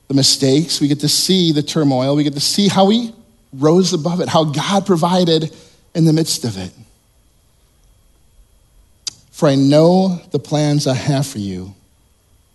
the 0.09 0.15
mistakes, 0.15 0.81
we 0.81 0.89
get 0.89 0.99
to 0.99 1.09
see 1.09 1.53
the 1.53 1.63
turmoil, 1.63 2.17
we 2.17 2.25
get 2.25 2.35
to 2.35 2.41
see 2.41 2.67
how 2.67 2.87
we 2.87 3.15
rose 3.53 3.93
above 3.93 4.21
it, 4.21 4.29
how 4.29 4.45
God 4.45 4.87
provided 4.87 5.55
in 5.95 6.05
the 6.05 6.13
midst 6.13 6.45
of 6.45 6.57
it. 6.57 6.73
For 9.31 9.49
I 9.49 9.55
know 9.55 10.21
the 10.31 10.39
plans 10.39 10.87
I 10.87 10.95
have 10.95 11.27
for 11.27 11.39
you 11.39 11.75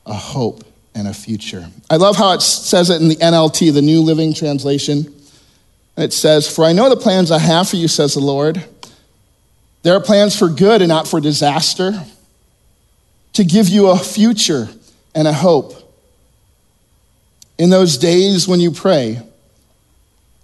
a 0.06 0.14
hope 0.14 0.64
and 0.94 1.08
a 1.08 1.14
future. 1.14 1.68
I 1.90 1.98
love 1.98 2.16
how 2.16 2.34
it 2.34 2.42
says 2.42 2.90
it 2.90 3.02
in 3.02 3.10
the 3.10 3.16
NLT, 3.16 3.74
the 3.74 3.82
New 3.82 4.02
Living 4.02 4.34
Translation. 4.34 5.14
It 5.98 6.14
says, 6.14 6.54
For 6.54 6.64
I 6.64 6.74
know 6.74 6.90
the 6.90 6.96
plans 6.96 7.32
I 7.32 7.40
have 7.40 7.70
for 7.70 7.75
you, 7.75 7.88
says 7.88 8.14
the 8.14 8.20
Lord. 8.20 8.64
There 9.82 9.96
are 9.96 10.02
plans 10.02 10.38
for 10.38 10.48
good 10.48 10.82
and 10.82 10.90
not 10.90 11.08
for 11.08 11.20
disaster, 11.20 12.06
to 13.34 13.44
give 13.44 13.68
you 13.68 13.88
a 13.88 13.98
future 13.98 14.70
and 15.14 15.28
a 15.28 15.34
hope. 15.34 15.74
In 17.58 17.70
those 17.70 17.98
days 17.98 18.48
when 18.48 18.60
you 18.60 18.72
pray, 18.72 19.22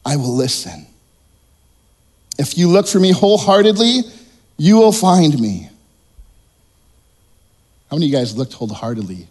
I 0.05 0.15
will 0.15 0.35
listen. 0.35 0.87
If 2.39 2.57
you 2.57 2.67
look 2.67 2.87
for 2.87 2.99
me 2.99 3.11
wholeheartedly, 3.11 4.01
you 4.57 4.77
will 4.77 4.91
find 4.91 5.39
me. 5.39 5.69
How 7.89 7.97
many 7.97 8.05
of 8.05 8.11
you 8.11 8.17
guys 8.17 8.37
looked 8.37 8.53
wholeheartedly 8.53 9.27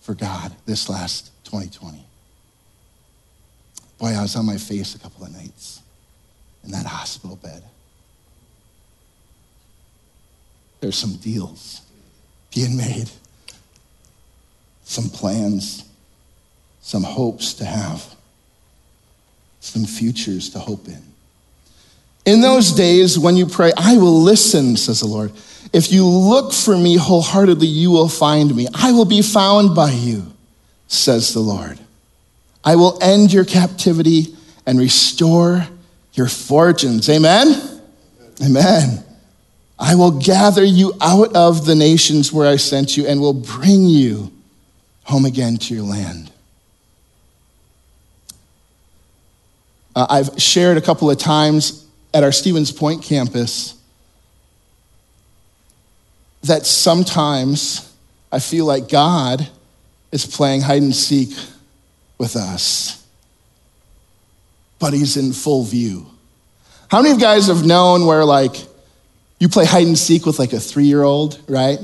for 0.00 0.14
God 0.14 0.54
this 0.66 0.88
last 0.88 1.30
2020? 1.44 2.04
Boy, 3.98 4.08
I 4.08 4.22
was 4.22 4.36
on 4.36 4.46
my 4.46 4.56
face 4.56 4.94
a 4.94 4.98
couple 4.98 5.24
of 5.24 5.32
nights 5.32 5.80
in 6.64 6.70
that 6.70 6.86
hospital 6.86 7.36
bed. 7.36 7.62
There's 10.80 10.96
some 10.96 11.16
deals 11.16 11.80
being 12.54 12.76
made, 12.76 13.10
some 14.84 15.08
plans, 15.08 15.84
some 16.80 17.02
hopes 17.02 17.54
to 17.54 17.64
have, 17.64 18.14
some 19.60 19.84
futures 19.84 20.50
to 20.50 20.58
hope 20.58 20.86
in. 20.88 21.02
In 22.24 22.40
those 22.40 22.72
days 22.72 23.18
when 23.18 23.36
you 23.36 23.46
pray, 23.46 23.72
I 23.76 23.96
will 23.96 24.20
listen, 24.20 24.76
says 24.76 25.00
the 25.00 25.06
Lord. 25.06 25.32
If 25.72 25.92
you 25.92 26.06
look 26.06 26.52
for 26.52 26.76
me 26.76 26.96
wholeheartedly, 26.96 27.66
you 27.66 27.90
will 27.90 28.08
find 28.08 28.54
me. 28.54 28.68
I 28.74 28.92
will 28.92 29.04
be 29.04 29.22
found 29.22 29.74
by 29.74 29.90
you, 29.90 30.32
says 30.86 31.32
the 31.32 31.40
Lord. 31.40 31.78
I 32.64 32.76
will 32.76 32.98
end 33.02 33.32
your 33.32 33.44
captivity 33.44 34.36
and 34.66 34.78
restore 34.78 35.66
your 36.12 36.28
fortunes. 36.28 37.08
Amen? 37.08 37.80
Amen. 38.44 39.04
I 39.78 39.94
will 39.94 40.10
gather 40.10 40.64
you 40.64 40.92
out 41.00 41.34
of 41.34 41.64
the 41.64 41.74
nations 41.74 42.32
where 42.32 42.48
I 42.48 42.56
sent 42.56 42.96
you 42.96 43.06
and 43.06 43.20
will 43.20 43.32
bring 43.32 43.86
you 43.86 44.32
home 45.04 45.24
again 45.24 45.56
to 45.56 45.74
your 45.74 45.84
land. 45.84 46.30
Uh, 49.98 50.06
I've 50.10 50.40
shared 50.40 50.76
a 50.76 50.80
couple 50.80 51.10
of 51.10 51.18
times 51.18 51.84
at 52.14 52.22
our 52.22 52.30
Stevens 52.30 52.70
Point 52.70 53.02
campus 53.02 53.74
that 56.44 56.64
sometimes 56.64 57.92
I 58.30 58.38
feel 58.38 58.64
like 58.64 58.88
God 58.88 59.48
is 60.12 60.24
playing 60.24 60.60
hide 60.60 60.82
and 60.82 60.94
seek 60.94 61.36
with 62.16 62.36
us, 62.36 63.04
but 64.78 64.92
He's 64.92 65.16
in 65.16 65.32
full 65.32 65.64
view. 65.64 66.06
How 66.92 67.02
many 67.02 67.10
of 67.10 67.18
you 67.18 67.24
guys 67.24 67.48
have 67.48 67.66
known 67.66 68.06
where, 68.06 68.24
like, 68.24 68.54
you 69.40 69.48
play 69.48 69.64
hide 69.64 69.88
and 69.88 69.98
seek 69.98 70.26
with 70.26 70.38
like 70.38 70.52
a 70.52 70.60
three 70.60 70.84
year 70.84 71.02
old, 71.02 71.40
right? 71.48 71.80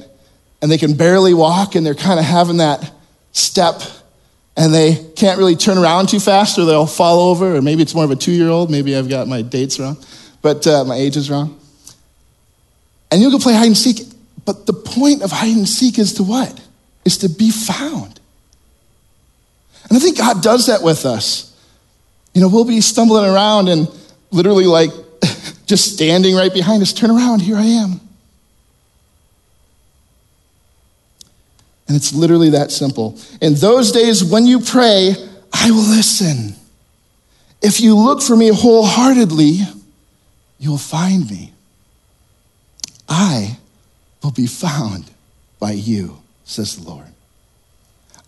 And 0.62 0.70
they 0.70 0.78
can 0.78 0.94
barely 0.94 1.34
walk 1.34 1.74
and 1.74 1.84
they're 1.84 1.96
kind 1.96 2.20
of 2.20 2.24
having 2.24 2.58
that 2.58 2.92
step 3.32 3.82
and 4.56 4.72
they 4.72 4.94
can't 5.16 5.38
really 5.38 5.56
turn 5.56 5.78
around 5.78 6.08
too 6.08 6.20
fast 6.20 6.58
or 6.58 6.64
they'll 6.64 6.86
fall 6.86 7.30
over, 7.30 7.56
or 7.56 7.62
maybe 7.62 7.82
it's 7.82 7.94
more 7.94 8.04
of 8.04 8.10
a 8.10 8.16
two 8.16 8.32
year 8.32 8.48
old. 8.48 8.70
Maybe 8.70 8.96
I've 8.96 9.08
got 9.08 9.26
my 9.26 9.42
dates 9.42 9.78
wrong, 9.80 9.96
but 10.42 10.66
uh, 10.66 10.84
my 10.84 10.96
age 10.96 11.16
is 11.16 11.30
wrong. 11.30 11.58
And 13.10 13.20
you'll 13.20 13.30
go 13.30 13.38
play 13.38 13.54
hide 13.54 13.66
and 13.66 13.76
seek. 13.76 14.00
But 14.44 14.66
the 14.66 14.72
point 14.72 15.22
of 15.22 15.30
hide 15.30 15.56
and 15.56 15.68
seek 15.68 15.98
is 15.98 16.14
to 16.14 16.22
what? 16.22 16.60
Is 17.04 17.18
to 17.18 17.28
be 17.28 17.50
found. 17.50 18.20
And 19.88 19.96
I 19.96 20.00
think 20.00 20.18
God 20.18 20.42
does 20.42 20.66
that 20.66 20.82
with 20.82 21.04
us. 21.04 21.50
You 22.32 22.40
know, 22.40 22.48
we'll 22.48 22.64
be 22.64 22.80
stumbling 22.80 23.24
around 23.24 23.68
and 23.68 23.88
literally 24.30 24.66
like 24.66 24.90
just 25.66 25.94
standing 25.94 26.34
right 26.34 26.52
behind 26.52 26.82
us. 26.82 26.92
Turn 26.92 27.10
around, 27.10 27.40
here 27.40 27.56
I 27.56 27.64
am. 27.64 28.00
And 31.86 31.96
it's 31.96 32.14
literally 32.14 32.50
that 32.50 32.72
simple. 32.72 33.18
In 33.40 33.54
those 33.54 33.92
days, 33.92 34.24
when 34.24 34.46
you 34.46 34.60
pray, 34.60 35.14
I 35.52 35.70
will 35.70 35.82
listen. 35.82 36.54
If 37.60 37.80
you 37.80 37.96
look 37.96 38.22
for 38.22 38.36
me 38.36 38.48
wholeheartedly, 38.48 39.58
you 40.58 40.70
will 40.70 40.78
find 40.78 41.30
me. 41.30 41.52
I 43.08 43.58
will 44.22 44.30
be 44.30 44.46
found 44.46 45.10
by 45.58 45.72
you, 45.72 46.18
says 46.44 46.76
the 46.76 46.90
Lord. 46.90 47.06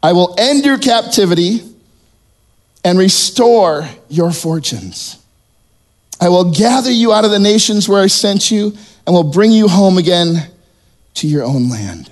I 0.02 0.12
will 0.12 0.34
end 0.38 0.64
your 0.64 0.78
captivity 0.78 1.60
and 2.84 2.98
restore 2.98 3.88
your 4.08 4.32
fortunes. 4.32 5.18
I 6.20 6.28
will 6.28 6.52
gather 6.52 6.90
you 6.90 7.12
out 7.12 7.24
of 7.24 7.30
the 7.30 7.38
nations 7.38 7.88
where 7.88 8.02
I 8.02 8.06
sent 8.06 8.50
you 8.50 8.76
and 9.06 9.14
will 9.14 9.24
bring 9.24 9.50
you 9.50 9.68
home 9.68 9.98
again 9.98 10.50
to 11.14 11.26
your 11.26 11.42
own 11.42 11.68
land. 11.68 12.10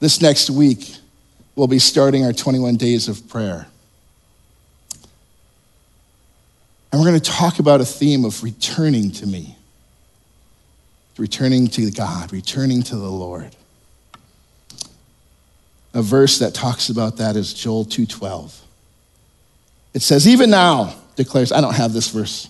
This 0.00 0.22
next 0.22 0.48
week, 0.48 0.96
we'll 1.54 1.66
be 1.66 1.78
starting 1.78 2.24
our 2.24 2.32
21 2.32 2.76
days 2.76 3.06
of 3.06 3.28
prayer. 3.28 3.66
And 6.90 7.00
we're 7.00 7.06
going 7.06 7.20
to 7.20 7.30
talk 7.30 7.58
about 7.58 7.82
a 7.82 7.84
theme 7.84 8.24
of 8.24 8.42
returning 8.42 9.12
to 9.12 9.26
me, 9.26 9.56
returning 11.18 11.68
to 11.68 11.90
God, 11.90 12.32
returning 12.32 12.82
to 12.84 12.96
the 12.96 13.10
Lord. 13.10 13.54
A 15.92 16.00
verse 16.00 16.38
that 16.38 16.54
talks 16.54 16.88
about 16.88 17.18
that 17.18 17.36
is 17.36 17.52
Joel 17.52 17.84
2:12. 17.84 18.62
It 19.92 20.02
says, 20.02 20.26
"Even 20.26 20.50
now," 20.50 20.94
declares, 21.16 21.52
I 21.52 21.60
don't 21.60 21.74
have 21.74 21.92
this 21.92 22.08
verse. 22.08 22.48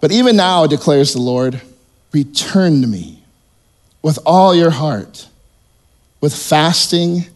But 0.00 0.12
even 0.12 0.36
now 0.36 0.66
declares 0.66 1.12
the 1.12 1.20
Lord, 1.20 1.60
return 2.12 2.82
to 2.82 2.86
me 2.86 3.22
with 4.00 4.18
all 4.24 4.54
your 4.54 4.70
heart 4.70 5.28
with 6.22 6.34
fasting 6.34 7.26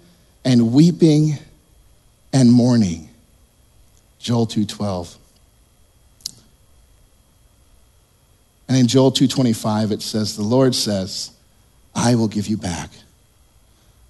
and 0.45 0.73
weeping 0.73 1.37
and 2.33 2.51
mourning. 2.51 3.11
Joel 4.19 4.47
2:12. 4.47 5.19
And 8.69 8.79
in 8.79 8.87
Joel 8.87 9.13
2:25 9.13 9.93
it 9.93 10.01
says 10.01 10.37
the 10.37 10.43
Lord 10.43 10.75
says, 10.75 11.31
"I 11.95 12.15
will 12.15 12.29
give 12.29 12.47
you 12.47 12.57
back 12.57 12.91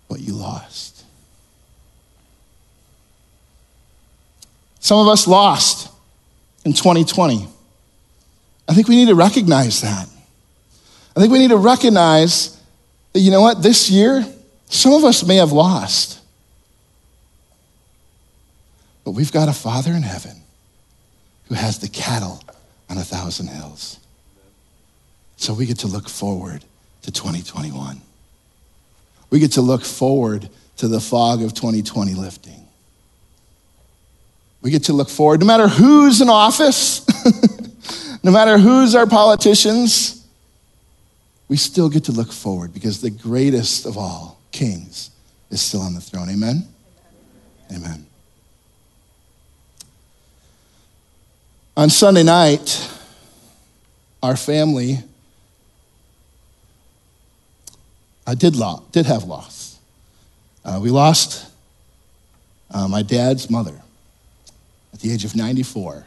what 0.09 0.20
you 0.20 0.35
lost." 0.35 1.03
Some 4.79 4.98
of 5.01 5.09
us 5.09 5.27
lost 5.27 5.88
in 6.64 6.74
2020. 6.74 7.48
I 8.68 8.74
think 8.74 8.88
we 8.88 8.96
need 8.96 9.09
to 9.09 9.14
recognize 9.14 9.81
that. 9.81 10.09
I 11.16 11.20
think 11.20 11.33
we 11.33 11.38
need 11.38 11.48
to 11.48 11.57
recognize 11.57 12.57
that, 13.12 13.20
you 13.20 13.31
know 13.31 13.40
what, 13.40 13.62
this 13.62 13.88
year, 13.90 14.24
some 14.68 14.92
of 14.92 15.05
us 15.05 15.24
may 15.24 15.37
have 15.37 15.52
lost, 15.52 16.20
but 19.05 19.12
we've 19.12 19.33
got 19.33 19.48
a 19.48 19.52
Father 19.52 19.92
in 19.92 20.02
heaven 20.02 20.42
who 21.48 21.55
has 21.55 21.79
the 21.79 21.88
cattle 21.88 22.42
on 22.90 22.98
a 22.98 23.05
thousand 23.05 23.48
hills. 23.48 24.00
So 25.37 25.55
we 25.55 25.66
get 25.66 25.79
to 25.81 25.87
look 25.87 26.09
forward 26.09 26.64
to 27.02 27.12
2021. 27.12 28.00
We 29.31 29.38
get 29.38 29.52
to 29.52 29.61
look 29.61 29.85
forward 29.85 30.48
to 30.79 30.88
the 30.88 31.00
fog 31.00 31.42
of 31.42 31.55
2020 31.55 32.14
lifting. 32.14 32.66
We 34.62 34.70
get 34.70 34.85
to 34.85 34.92
look 34.92 35.09
forward, 35.09 35.40
no 35.40 35.46
matter 35.46 35.68
who's 35.68 36.20
in 36.20 36.29
office, 36.29 37.07
no 38.24 38.33
matter 38.33 38.59
who's 38.59 38.94
our 38.94 39.07
politicians, 39.07 40.26
we 41.48 41.57
still 41.57 41.88
get 41.88 42.05
to 42.05 42.12
look 42.12 42.33
forward 42.33 42.74
because 42.74 43.00
the 43.00 43.11
greatest 43.11 43.87
of 43.87 43.96
all 43.96 44.40
kings 44.57 45.11
is 45.51 45.61
still 45.61 45.83
on 45.83 45.95
the 45.95 46.01
throne. 46.01 46.29
Amen? 46.31 46.66
Amen. 47.73 48.07
On 51.77 51.90
Sunday 51.90 52.23
night, 52.23 52.90
our 54.23 54.37
family 54.37 54.99
I 58.27 58.35
did, 58.35 58.57
lo- 58.57 58.83
did 58.90 59.07
have 59.07 59.25
loss. 59.25 59.79
Uh, 60.64 60.81
we 60.83 60.90
lost 60.90 61.49
uh, 62.73 62.88
my 62.88 63.03
dad's 63.03 63.49
mother 63.49 63.81
at 64.92 65.01
the 65.01 65.12
age 65.12 65.25
of 65.25 65.37
94. 65.37 66.05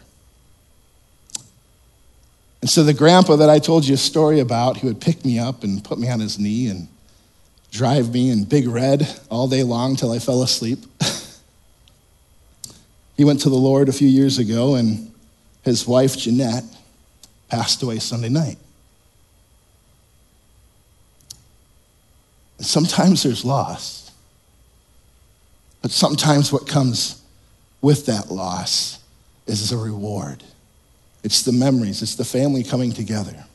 And 2.62 2.70
so 2.70 2.84
the 2.84 2.94
grandpa 2.94 3.38
that 3.38 3.50
I 3.50 3.60
told 3.60 3.88
you 3.88 3.94
a 3.94 3.98
story 3.98 4.42
about, 4.42 4.78
he 4.78 4.88
would 4.88 5.00
pick 5.00 5.24
me 5.24 5.40
up 5.40 5.64
and 5.64 5.82
put 5.82 5.98
me 5.98 6.10
on 6.10 6.20
his 6.20 6.38
knee 6.38 6.68
and 6.68 6.90
drive 7.72 8.14
me 8.14 8.30
in 8.30 8.44
big 8.44 8.68
red 8.68 9.08
all 9.30 9.48
day 9.48 9.64
long 9.64 9.96
till 9.96 10.12
I 10.12 10.20
fell 10.20 10.44
asleep. 10.44 10.80
he 13.18 13.24
went 13.24 13.42
to 13.42 13.50
the 13.50 13.56
Lord 13.56 13.90
a 13.90 13.94
few 13.94 14.08
years 14.08 14.40
ago, 14.40 14.76
and 14.76 15.12
his 15.64 15.88
wife, 15.88 16.18
Jeanette, 16.18 16.64
passed 17.50 17.84
away 17.84 18.00
Sunday 18.00 18.30
night. 18.30 18.58
Sometimes 22.60 23.24
there's 23.24 23.46
loss, 23.46 24.12
but 25.82 25.92
sometimes 25.92 26.52
what 26.52 26.68
comes 26.68 27.22
with 27.82 28.06
that 28.08 28.30
loss 28.30 29.00
is 29.48 29.72
a 29.72 29.78
reward. 29.78 30.44
It's 31.24 31.44
the 31.44 31.52
memories, 31.52 32.02
it's 32.02 32.16
the 32.16 32.26
family 32.26 32.64
coming 32.64 32.92
together. 32.92 33.46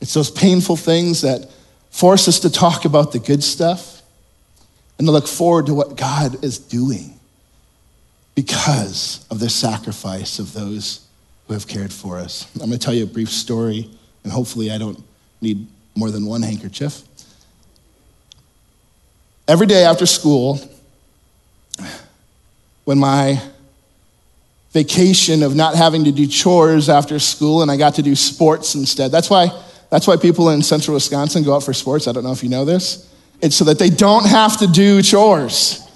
It's 0.00 0.12
those 0.12 0.30
painful 0.30 0.76
things 0.76 1.22
that 1.22 1.50
force 1.94 2.26
us 2.26 2.40
to 2.40 2.50
talk 2.50 2.84
about 2.84 3.12
the 3.12 3.20
good 3.20 3.40
stuff 3.40 4.02
and 4.98 5.06
to 5.06 5.12
look 5.12 5.28
forward 5.28 5.66
to 5.66 5.74
what 5.74 5.96
God 5.96 6.44
is 6.44 6.58
doing 6.58 7.20
because 8.34 9.24
of 9.30 9.38
the 9.38 9.48
sacrifice 9.48 10.40
of 10.40 10.52
those 10.54 11.06
who 11.46 11.52
have 11.54 11.68
cared 11.68 11.92
for 11.92 12.18
us. 12.18 12.48
I'm 12.54 12.66
going 12.66 12.72
to 12.72 12.78
tell 12.78 12.94
you 12.94 13.04
a 13.04 13.06
brief 13.06 13.30
story, 13.30 13.88
and 14.24 14.32
hopefully, 14.32 14.72
I 14.72 14.78
don't 14.78 15.00
need 15.40 15.68
more 15.94 16.10
than 16.10 16.26
one 16.26 16.42
handkerchief. 16.42 17.00
Every 19.46 19.68
day 19.68 19.84
after 19.84 20.04
school, 20.04 20.58
when 22.86 22.98
my 22.98 23.40
vacation 24.72 25.44
of 25.44 25.54
not 25.54 25.76
having 25.76 26.02
to 26.04 26.12
do 26.12 26.26
chores 26.26 26.88
after 26.88 27.20
school 27.20 27.62
and 27.62 27.70
I 27.70 27.76
got 27.76 27.94
to 27.94 28.02
do 28.02 28.16
sports 28.16 28.74
instead, 28.74 29.12
that's 29.12 29.30
why 29.30 29.52
that's 29.94 30.08
why 30.08 30.16
people 30.16 30.50
in 30.50 30.60
central 30.60 30.94
Wisconsin 30.94 31.44
go 31.44 31.54
out 31.54 31.62
for 31.62 31.72
sports. 31.72 32.08
I 32.08 32.12
don't 32.12 32.24
know 32.24 32.32
if 32.32 32.42
you 32.42 32.48
know 32.48 32.64
this. 32.64 33.08
It's 33.40 33.54
so 33.54 33.64
that 33.66 33.78
they 33.78 33.90
don't 33.90 34.26
have 34.26 34.58
to 34.58 34.66
do 34.66 35.00
chores. 35.02 35.88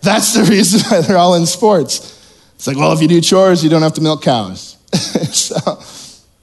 That's 0.00 0.32
the 0.32 0.44
reason 0.50 0.80
why 0.90 1.02
they're 1.02 1.18
all 1.18 1.34
in 1.34 1.44
sports. 1.44 2.16
It's 2.54 2.66
like, 2.66 2.78
well, 2.78 2.94
if 2.94 3.02
you 3.02 3.08
do 3.08 3.20
chores, 3.20 3.62
you 3.62 3.68
don't 3.68 3.82
have 3.82 3.92
to 3.92 4.00
milk 4.00 4.22
cows. 4.22 4.78
so, 5.34 5.54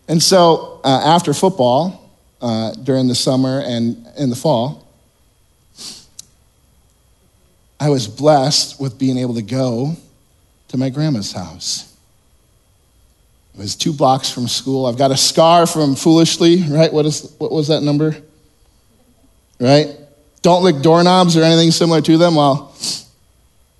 and 0.07 0.21
so 0.21 0.79
uh, 0.83 1.01
after 1.03 1.33
football, 1.33 2.11
uh, 2.43 2.73
during 2.73 3.07
the 3.07 3.15
summer 3.15 3.59
and 3.65 4.05
in 4.15 4.29
the 4.29 4.35
fall, 4.35 4.87
I 7.79 7.89
was 7.89 8.07
blessed 8.07 8.79
with 8.79 8.99
being 8.99 9.17
able 9.17 9.33
to 9.33 9.41
go 9.41 9.95
to 10.67 10.77
my 10.77 10.91
grandma's 10.91 11.31
house. 11.31 11.96
It 13.58 13.62
was 13.62 13.76
two 13.76 13.91
blocks 13.91 14.30
from 14.30 14.48
school. 14.48 14.86
I've 14.86 15.00
got 15.00 15.10
a 15.10 15.17
scar 15.17 15.65
from 15.65 15.96
foolishly, 15.96 16.62
right? 16.70 16.93
What, 16.93 17.08
is, 17.08 17.34
what 17.39 17.52
was 17.52 17.70
that 17.70 17.82
number? 17.82 18.15
Right? 19.60 19.98
Don't 20.43 20.63
lick 20.63 20.84
doorknobs 20.84 21.36
or 21.36 21.41
anything 21.41 21.72
similar 21.72 22.00
to 22.02 22.17
them. 22.20 22.36
Well, 22.36 22.76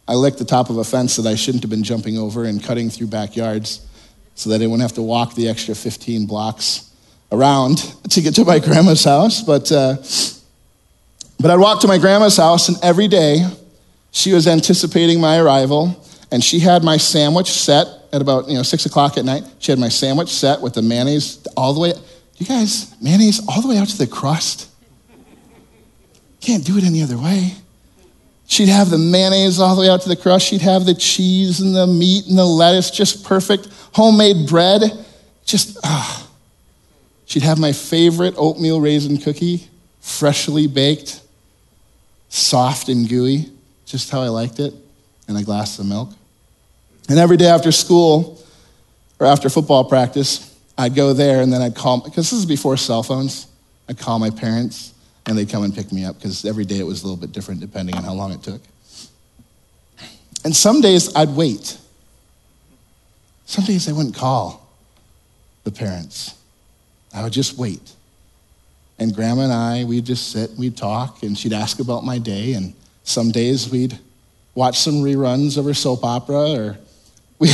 I 0.08 0.16
licked 0.16 0.40
the 0.40 0.46
top 0.46 0.72
of 0.72 0.78
a 0.78 0.84
fence 0.84 1.18
that 1.18 1.28
I 1.28 1.36
shouldn't 1.36 1.64
have 1.64 1.70
been 1.70 1.84
jumping 1.84 2.18
over 2.18 2.46
and 2.46 2.64
cutting 2.64 2.90
through 2.90 3.08
backyards 3.08 3.86
so 4.34 4.50
that 4.50 4.64
I 4.64 4.66
wouldn't 4.66 4.82
have 4.82 4.94
to 4.94 5.04
walk 5.04 5.36
the 5.36 5.48
extra 5.48 5.76
15 5.76 6.26
blocks 6.26 6.92
around 7.32 7.78
to 8.10 8.22
get 8.22 8.34
to 8.36 8.46
my 8.46 8.58
grandma's 8.58 9.04
house. 9.04 9.44
But, 9.44 9.72
uh, 9.72 9.98
but 11.40 11.52
I'd 11.52 11.60
walk 11.60 11.82
to 11.82 11.88
my 11.88 12.00
grandma's 12.00 12.38
house, 12.38 12.68
and 12.68 12.78
every 12.82 13.08
day 13.08 13.48
she 14.10 14.34
was 14.34 14.48
anticipating 14.48 15.22
my 15.22 15.38
arrival, 15.38 16.04
and 16.32 16.44
she 16.44 16.60
had 16.60 16.84
my 16.84 16.98
sandwich 16.98 17.50
set 17.52 17.88
at 18.12 18.22
about 18.22 18.48
you 18.48 18.56
know 18.56 18.64
six 18.64 18.86
o'clock 18.86 19.18
at 19.18 19.26
night. 19.26 19.44
She 19.60 19.72
had 19.72 19.80
my 19.80 19.90
sandwich 19.90 20.30
set 20.30 20.62
with 20.62 20.74
the 20.74 20.82
mayonnaise 20.82 21.46
all 21.56 21.74
the 21.74 21.80
way. 21.80 21.94
You 22.38 22.46
guys, 22.46 22.96
mayonnaise 23.02 23.42
all 23.48 23.62
the 23.62 23.68
way 23.68 23.78
out 23.78 23.88
to 23.88 23.98
the 23.98 24.08
crust. 24.08 24.70
Can't 26.40 26.64
do 26.64 26.78
it 26.78 26.84
any 26.84 27.02
other 27.02 27.18
way. 27.18 27.54
She'd 28.48 28.70
have 28.70 28.90
the 28.90 28.98
mayonnaise 28.98 29.60
all 29.60 29.76
the 29.76 29.82
way 29.82 29.90
out 29.90 30.02
to 30.02 30.10
the 30.10 30.16
crust. 30.16 30.48
She'd 30.48 30.62
have 30.62 30.86
the 30.86 30.94
cheese 30.94 31.60
and 31.60 31.76
the 31.76 31.86
meat 31.86 32.28
and 32.28 32.38
the 32.38 32.46
lettuce, 32.46 32.90
just 32.92 33.26
perfect. 33.26 33.68
Homemade 33.94 34.48
bread, 34.48 34.82
just 35.46 35.78
ah. 35.84 36.30
She'd 37.26 37.44
have 37.44 37.60
my 37.60 37.74
favorite 37.74 38.36
oatmeal 38.38 38.80
raisin 38.80 39.18
cookie, 39.18 39.68
freshly 40.00 40.68
baked, 40.68 41.22
soft 42.30 42.88
and 42.88 43.10
gooey, 43.10 43.52
just 43.86 44.10
how 44.10 44.22
I 44.22 44.30
liked 44.30 44.60
it, 44.60 44.74
and 45.28 45.38
a 45.38 45.44
glass 45.44 45.78
of 45.80 45.86
milk. 45.86 46.14
And 47.10 47.18
every 47.20 47.38
day 47.38 47.48
after 47.48 47.72
school 47.72 48.42
or 49.20 49.28
after 49.28 49.50
football 49.50 49.86
practice, 49.86 50.56
I'd 50.78 50.96
go 50.96 51.14
there 51.14 51.42
and 51.42 51.52
then 51.52 51.62
I'd 51.62 51.76
call, 51.76 52.02
because 52.02 52.30
this 52.30 52.40
is 52.40 52.46
before 52.46 52.78
cell 52.78 53.04
phones, 53.04 53.48
I'd 53.90 53.98
call 53.98 54.20
my 54.20 54.30
parents 54.30 54.94
and 55.26 55.38
they'd 55.38 55.50
come 55.50 55.64
and 55.64 55.74
pick 55.74 55.92
me 55.92 56.06
up 56.06 56.16
because 56.18 56.46
every 56.46 56.66
day 56.66 56.80
it 56.80 56.86
was 56.86 57.04
a 57.04 57.06
little 57.06 57.20
bit 57.20 57.32
different 57.32 57.60
depending 57.60 57.96
on 57.96 58.04
how 58.04 58.14
long 58.14 58.32
it 58.32 58.44
took. 58.44 58.62
And 60.44 60.56
some 60.56 60.82
days 60.82 61.16
I'd 61.16 61.36
wait. 61.36 61.78
Some 63.46 63.64
days 63.64 63.90
I 63.90 63.94
wouldn't 63.94 64.16
call 64.16 64.68
the 65.64 65.72
parents. 65.72 66.36
I 67.14 67.24
would 67.24 67.34
just 67.34 67.58
wait. 67.58 67.94
And 69.00 69.14
grandma 69.14 69.44
and 69.44 69.54
I, 69.54 69.84
we'd 69.84 70.06
just 70.06 70.32
sit, 70.32 70.50
and 70.52 70.60
we'd 70.60 70.76
talk, 70.76 71.24
and 71.24 71.38
she'd 71.38 71.54
ask 71.54 71.80
about 71.80 72.04
my 72.04 72.18
day. 72.18 72.54
And 72.54 72.74
some 73.04 73.32
days 73.32 73.70
we'd 73.70 73.98
watch 74.56 74.80
some 74.80 74.96
reruns 74.96 75.58
of 75.58 75.66
her 75.66 75.74
soap 75.74 76.04
opera, 76.04 76.52
or 76.52 76.78
we, 77.40 77.50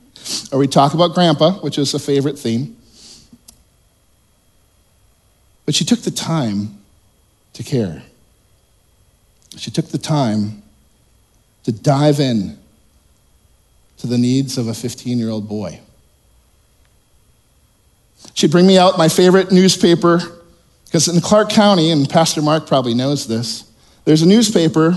or 0.52 0.58
we'd 0.58 0.72
talk 0.72 0.94
about 0.94 1.14
grandpa, 1.14 1.52
which 1.60 1.78
is 1.78 1.94
a 1.94 1.98
favorite 1.98 2.38
theme. 2.38 2.76
But 5.66 5.74
she 5.74 5.84
took 5.84 6.00
the 6.00 6.10
time 6.10 6.78
to 7.52 7.62
care. 7.62 8.02
She 9.56 9.70
took 9.70 9.88
the 9.88 9.98
time 9.98 10.62
to 11.64 11.72
dive 11.72 12.20
in 12.20 12.58
to 13.98 14.06
the 14.06 14.16
needs 14.16 14.56
of 14.56 14.68
a 14.68 14.74
15 14.74 15.18
year 15.18 15.28
old 15.28 15.48
boy. 15.48 15.80
She'd 18.34 18.50
bring 18.50 18.66
me 18.66 18.78
out 18.78 18.96
my 18.96 19.08
favorite 19.08 19.52
newspaper, 19.52 20.20
because 20.86 21.08
in 21.08 21.20
Clark 21.20 21.50
County, 21.50 21.90
and 21.90 22.08
Pastor 22.08 22.40
Mark 22.40 22.66
probably 22.66 22.94
knows 22.94 23.26
this, 23.26 23.70
there's 24.04 24.22
a 24.22 24.26
newspaper 24.26 24.92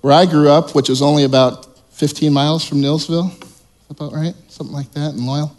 where 0.00 0.12
I 0.12 0.26
grew 0.26 0.48
up, 0.48 0.74
which 0.74 0.90
is 0.90 1.02
only 1.02 1.24
about 1.24 1.66
15 1.92 2.32
miles 2.32 2.64
from 2.64 2.78
Neillsville. 2.78 3.45
About 3.88 4.12
right? 4.12 4.34
Something 4.48 4.74
like 4.74 4.92
that 4.92 5.14
in 5.14 5.24
Loyal. 5.24 5.54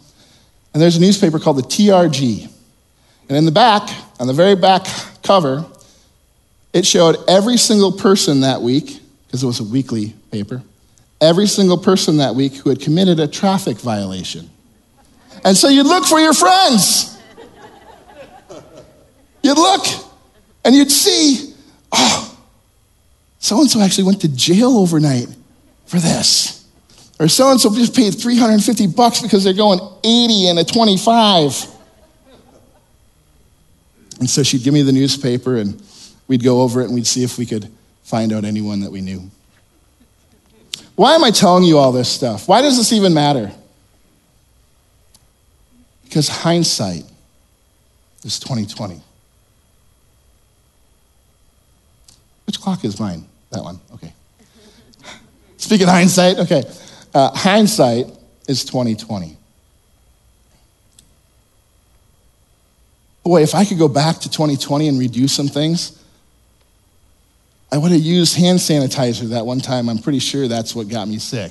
And 0.74 0.82
there's 0.82 0.96
a 0.96 1.00
newspaper 1.00 1.38
called 1.38 1.56
the 1.56 1.62
TRG. 1.62 2.50
And 3.28 3.36
in 3.36 3.44
the 3.44 3.52
back, 3.52 3.88
on 4.20 4.26
the 4.26 4.32
very 4.32 4.54
back 4.54 4.86
cover, 5.22 5.64
it 6.72 6.86
showed 6.86 7.16
every 7.28 7.56
single 7.56 7.92
person 7.92 8.42
that 8.42 8.60
week, 8.62 9.00
because 9.26 9.42
it 9.42 9.46
was 9.46 9.60
a 9.60 9.64
weekly 9.64 10.14
paper, 10.30 10.62
every 11.20 11.46
single 11.46 11.78
person 11.78 12.18
that 12.18 12.34
week 12.34 12.54
who 12.54 12.70
had 12.70 12.80
committed 12.80 13.18
a 13.18 13.26
traffic 13.26 13.78
violation. 13.78 14.48
And 15.44 15.56
so 15.56 15.68
you'd 15.68 15.86
look 15.86 16.04
for 16.04 16.20
your 16.20 16.34
friends. 16.34 17.18
You'd 19.42 19.56
look 19.56 19.86
and 20.64 20.74
you'd 20.74 20.90
see, 20.90 21.54
oh, 21.92 22.38
so 23.38 23.60
and 23.60 23.70
so 23.70 23.80
actually 23.80 24.04
went 24.04 24.20
to 24.22 24.28
jail 24.28 24.76
overnight 24.76 25.28
for 25.86 25.98
this. 25.98 26.57
Or 27.20 27.28
so 27.28 27.50
and 27.50 27.60
so 27.60 27.74
just 27.74 27.96
paid 27.96 28.12
350 28.12 28.86
bucks 28.88 29.20
because 29.20 29.42
they're 29.42 29.52
going 29.52 29.80
80 30.04 30.48
and 30.48 30.58
a 30.58 30.64
25. 30.64 31.66
And 34.20 34.30
so 34.30 34.42
she'd 34.42 34.62
give 34.62 34.74
me 34.74 34.82
the 34.82 34.92
newspaper 34.92 35.56
and 35.56 35.82
we'd 36.28 36.44
go 36.44 36.60
over 36.60 36.80
it 36.80 36.86
and 36.86 36.94
we'd 36.94 37.06
see 37.06 37.24
if 37.24 37.38
we 37.38 37.46
could 37.46 37.70
find 38.02 38.32
out 38.32 38.44
anyone 38.44 38.80
that 38.80 38.90
we 38.90 39.00
knew. 39.00 39.30
Why 40.94 41.14
am 41.14 41.24
I 41.24 41.30
telling 41.30 41.64
you 41.64 41.78
all 41.78 41.92
this 41.92 42.08
stuff? 42.08 42.48
Why 42.48 42.60
does 42.62 42.76
this 42.76 42.92
even 42.92 43.14
matter? 43.14 43.52
Because 46.04 46.28
hindsight 46.28 47.04
is 48.24 48.40
2020. 48.40 49.00
Which 52.46 52.60
clock 52.60 52.84
is 52.84 52.98
mine? 52.98 53.26
That 53.50 53.62
one. 53.62 53.78
Okay. 53.94 54.12
Speaking 55.58 55.86
of 55.86 55.92
hindsight, 55.92 56.38
okay. 56.38 56.62
Uh, 57.18 57.32
hindsight 57.34 58.06
is 58.46 58.64
2020. 58.64 59.36
Boy, 63.24 63.42
if 63.42 63.56
I 63.56 63.64
could 63.64 63.76
go 63.76 63.88
back 63.88 64.18
to 64.18 64.30
2020 64.30 64.86
and 64.86 65.00
redo 65.00 65.28
some 65.28 65.48
things, 65.48 66.00
I 67.72 67.78
would 67.78 67.90
have 67.90 68.00
used 68.00 68.36
hand 68.36 68.60
sanitizer 68.60 69.30
that 69.30 69.44
one 69.44 69.58
time. 69.58 69.88
I'm 69.88 69.98
pretty 69.98 70.20
sure 70.20 70.46
that's 70.46 70.76
what 70.76 70.88
got 70.88 71.08
me 71.08 71.18
sick. 71.18 71.50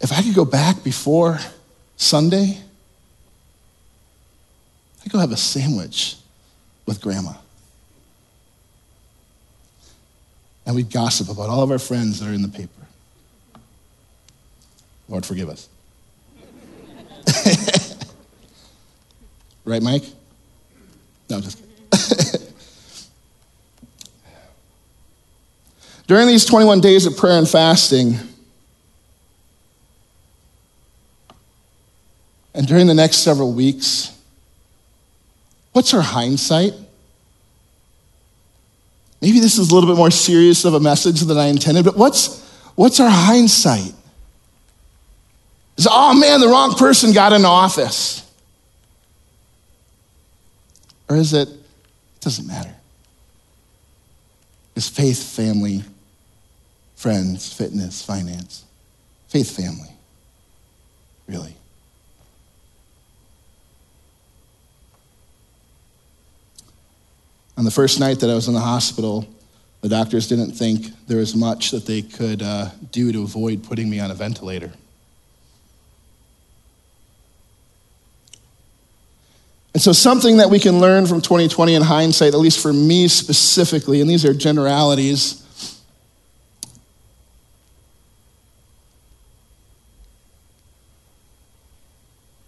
If 0.00 0.10
I 0.10 0.20
could 0.22 0.34
go 0.34 0.44
back 0.44 0.82
before 0.82 1.38
Sunday, 1.96 2.58
I'd 5.04 5.12
go 5.12 5.20
have 5.20 5.30
a 5.30 5.36
sandwich 5.36 6.16
with 6.86 7.00
grandma. 7.00 7.34
And 10.68 10.76
we'd 10.76 10.92
gossip 10.92 11.30
about 11.30 11.48
all 11.48 11.62
of 11.62 11.70
our 11.70 11.78
friends 11.78 12.20
that 12.20 12.28
are 12.28 12.34
in 12.34 12.42
the 12.42 12.48
paper. 12.48 12.68
Lord, 15.08 15.24
forgive 15.24 15.48
us. 15.48 15.66
right, 19.64 19.82
Mike? 19.82 20.04
No, 21.30 21.40
just 21.40 21.64
During 26.06 26.26
these 26.26 26.44
21 26.44 26.82
days 26.82 27.06
of 27.06 27.16
prayer 27.16 27.38
and 27.38 27.48
fasting, 27.48 28.18
and 32.52 32.66
during 32.66 32.86
the 32.86 32.94
next 32.94 33.18
several 33.18 33.54
weeks, 33.54 34.14
what's 35.72 35.94
our 35.94 36.02
hindsight? 36.02 36.74
Maybe 39.20 39.40
this 39.40 39.58
is 39.58 39.70
a 39.70 39.74
little 39.74 39.88
bit 39.88 39.96
more 39.96 40.10
serious 40.10 40.64
of 40.64 40.74
a 40.74 40.80
message 40.80 41.20
than 41.20 41.36
I 41.36 41.46
intended, 41.46 41.84
but 41.84 41.96
what's, 41.96 42.40
what's 42.76 43.00
our 43.00 43.10
hindsight? 43.10 43.92
Is, 45.76 45.88
oh 45.90 46.18
man, 46.18 46.40
the 46.40 46.48
wrong 46.48 46.74
person 46.74 47.12
got 47.12 47.32
in 47.32 47.44
office. 47.44 48.24
Or 51.08 51.16
is 51.16 51.32
it, 51.32 51.48
it 51.48 52.20
doesn't 52.20 52.46
matter. 52.46 52.74
Is 54.76 54.88
faith, 54.88 55.22
family, 55.34 55.82
friends, 56.94 57.52
fitness, 57.52 58.04
finance. 58.04 58.64
Faith, 59.28 59.56
family. 59.56 59.90
Really. 61.26 61.56
On 67.58 67.64
the 67.64 67.72
first 67.72 67.98
night 67.98 68.20
that 68.20 68.30
I 68.30 68.34
was 68.34 68.46
in 68.46 68.54
the 68.54 68.60
hospital, 68.60 69.26
the 69.80 69.88
doctors 69.88 70.28
didn't 70.28 70.52
think 70.52 70.86
there 71.08 71.18
was 71.18 71.34
much 71.34 71.72
that 71.72 71.86
they 71.86 72.02
could 72.02 72.40
uh, 72.40 72.70
do 72.92 73.10
to 73.10 73.24
avoid 73.24 73.64
putting 73.64 73.90
me 73.90 73.98
on 73.98 74.12
a 74.12 74.14
ventilator. 74.14 74.70
And 79.74 79.82
so, 79.82 79.90
something 79.90 80.36
that 80.36 80.50
we 80.50 80.60
can 80.60 80.78
learn 80.78 81.06
from 81.06 81.20
2020 81.20 81.74
in 81.74 81.82
hindsight, 81.82 82.32
at 82.32 82.38
least 82.38 82.62
for 82.62 82.72
me 82.72 83.08
specifically, 83.08 84.00
and 84.00 84.08
these 84.08 84.24
are 84.24 84.32
generalities, 84.32 85.44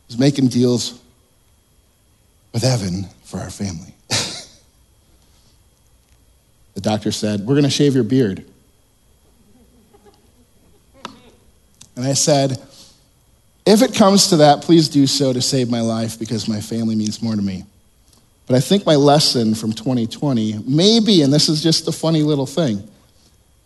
is 0.08 0.16
making 0.16 0.46
deals 0.48 1.00
with 2.52 2.62
heaven 2.62 3.08
for 3.24 3.38
our 3.38 3.50
family. 3.50 3.92
The 6.80 6.88
doctor 6.88 7.12
said, 7.12 7.40
We're 7.40 7.54
going 7.54 7.64
to 7.64 7.70
shave 7.70 7.94
your 7.94 8.04
beard. 8.04 8.42
And 11.94 12.06
I 12.06 12.14
said, 12.14 12.52
If 13.66 13.82
it 13.82 13.94
comes 13.94 14.28
to 14.28 14.38
that, 14.38 14.62
please 14.62 14.88
do 14.88 15.06
so 15.06 15.34
to 15.34 15.42
save 15.42 15.68
my 15.68 15.82
life 15.82 16.18
because 16.18 16.48
my 16.48 16.62
family 16.62 16.96
means 16.96 17.22
more 17.22 17.36
to 17.36 17.42
me. 17.42 17.64
But 18.46 18.56
I 18.56 18.60
think 18.60 18.86
my 18.86 18.96
lesson 18.96 19.54
from 19.54 19.74
2020 19.74 20.64
maybe, 20.66 21.20
and 21.20 21.30
this 21.30 21.50
is 21.50 21.62
just 21.62 21.86
a 21.86 21.92
funny 21.92 22.22
little 22.22 22.46
thing, 22.46 22.88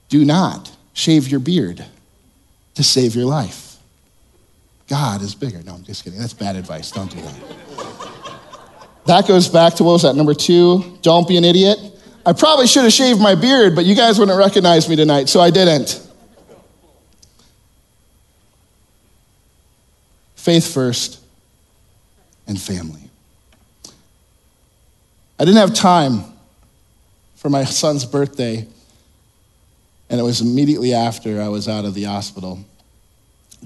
do 0.09 0.25
not 0.25 0.73
shave 0.93 1.29
your 1.29 1.39
beard 1.39 1.85
to 2.75 2.83
save 2.83 3.15
your 3.15 3.27
life. 3.27 3.77
God 4.89 5.23
is 5.23 5.37
bigger. 5.37 5.63
No, 5.63 5.75
I'm 5.75 5.85
just 5.85 6.03
kidding. 6.03 6.19
That's 6.19 6.35
bad 6.35 6.57
advice. 6.57 6.91
Don't 6.91 7.13
do 7.13 7.21
that. 7.21 8.39
that 9.07 9.29
goes 9.29 9.49
back 9.49 9.75
to 9.75 9.85
what 9.85 9.93
was 9.93 10.03
that, 10.03 10.17
number 10.17 10.35
two? 10.35 10.99
Don't 11.01 11.29
be 11.29 11.37
an 11.37 11.45
idiot. 11.45 11.94
I 12.27 12.33
probably 12.33 12.67
should 12.67 12.85
have 12.85 12.93
shaved 12.93 13.21
my 13.21 13.35
beard, 13.35 13.75
but 13.75 13.85
you 13.85 13.95
guys 13.95 14.19
wouldn't 14.19 14.39
recognize 14.39 14.89
me 14.89 14.97
tonight, 14.97 15.29
so 15.29 15.41
I 15.41 15.51
didn't. 15.51 16.01
Faith 20.37 20.73
first 20.73 21.21
and 22.47 22.61
family. 22.61 23.03
I 25.39 25.45
didn't 25.45 25.59
have 25.59 25.75
time 25.75 26.25
for 27.37 27.51
my 27.51 27.65
son's 27.65 28.07
birthday, 28.07 28.67
and 30.09 30.21
it 30.21 30.23
was 30.23 30.41
immediately 30.41 30.95
after 30.95 31.43
I 31.43 31.49
was 31.49 31.69
out 31.69 31.85
of 31.85 31.95
the 31.95 32.05
hospital 32.05 32.65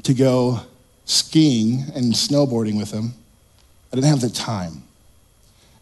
to 0.02 0.14
go 0.14 0.60
skiing 1.04 1.84
and 1.94 2.12
snowboarding 2.12 2.76
with 2.76 2.90
him. 2.90 3.14
I 3.92 3.96
didn't 3.96 4.10
have 4.10 4.20
the 4.20 4.30
time. 4.30 4.82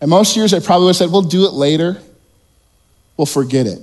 And 0.00 0.10
most 0.10 0.36
years 0.36 0.52
I 0.52 0.60
probably 0.60 0.86
would 0.86 0.90
have 0.90 0.96
said, 0.96 1.10
we'll 1.10 1.22
do 1.22 1.46
it 1.46 1.52
later. 1.52 2.00
We'll 3.16 3.26
forget 3.26 3.66
it. 3.66 3.80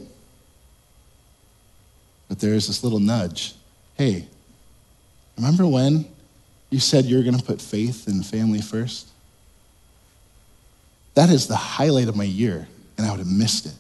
But 2.28 2.40
there's 2.40 2.68
this 2.68 2.84
little 2.84 3.00
nudge. 3.00 3.54
Hey, 3.96 4.28
remember 5.38 5.68
when 5.68 6.06
you 6.70 6.80
said 6.80 7.06
you're 7.06 7.24
going 7.24 7.38
to 7.38 7.44
put 7.44 7.62
faith 7.62 8.08
and 8.08 8.26
family 8.26 8.62
first? 8.62 9.10
That 11.16 11.30
is 11.30 11.48
the 11.48 11.56
highlight 11.56 12.08
of 12.08 12.16
my 12.16 12.24
year, 12.24 12.68
and 12.98 13.06
I 13.06 13.12
would 13.12 13.20
have 13.20 13.32
missed 13.32 13.68
it 13.68 13.76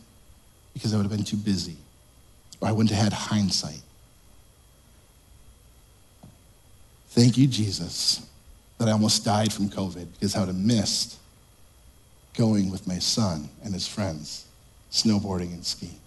because 0.73 0.93
I 0.93 0.97
would 0.97 1.03
have 1.03 1.11
been 1.11 1.23
too 1.23 1.37
busy, 1.37 1.77
or 2.61 2.67
I 2.67 2.71
wouldn't 2.71 2.91
have 2.91 3.03
had 3.03 3.13
hindsight. 3.13 3.81
Thank 7.09 7.37
you, 7.37 7.47
Jesus, 7.47 8.27
that 8.77 8.87
I 8.87 8.91
almost 8.91 9.23
died 9.23 9.53
from 9.53 9.69
COVID 9.69 10.07
because 10.13 10.35
I 10.35 10.39
would 10.39 10.47
have 10.47 10.57
missed 10.57 11.17
going 12.35 12.71
with 12.71 12.87
my 12.87 12.97
son 12.97 13.49
and 13.63 13.73
his 13.73 13.87
friends 13.87 14.45
snowboarding 14.93 15.51
and 15.53 15.65
skiing. 15.65 15.99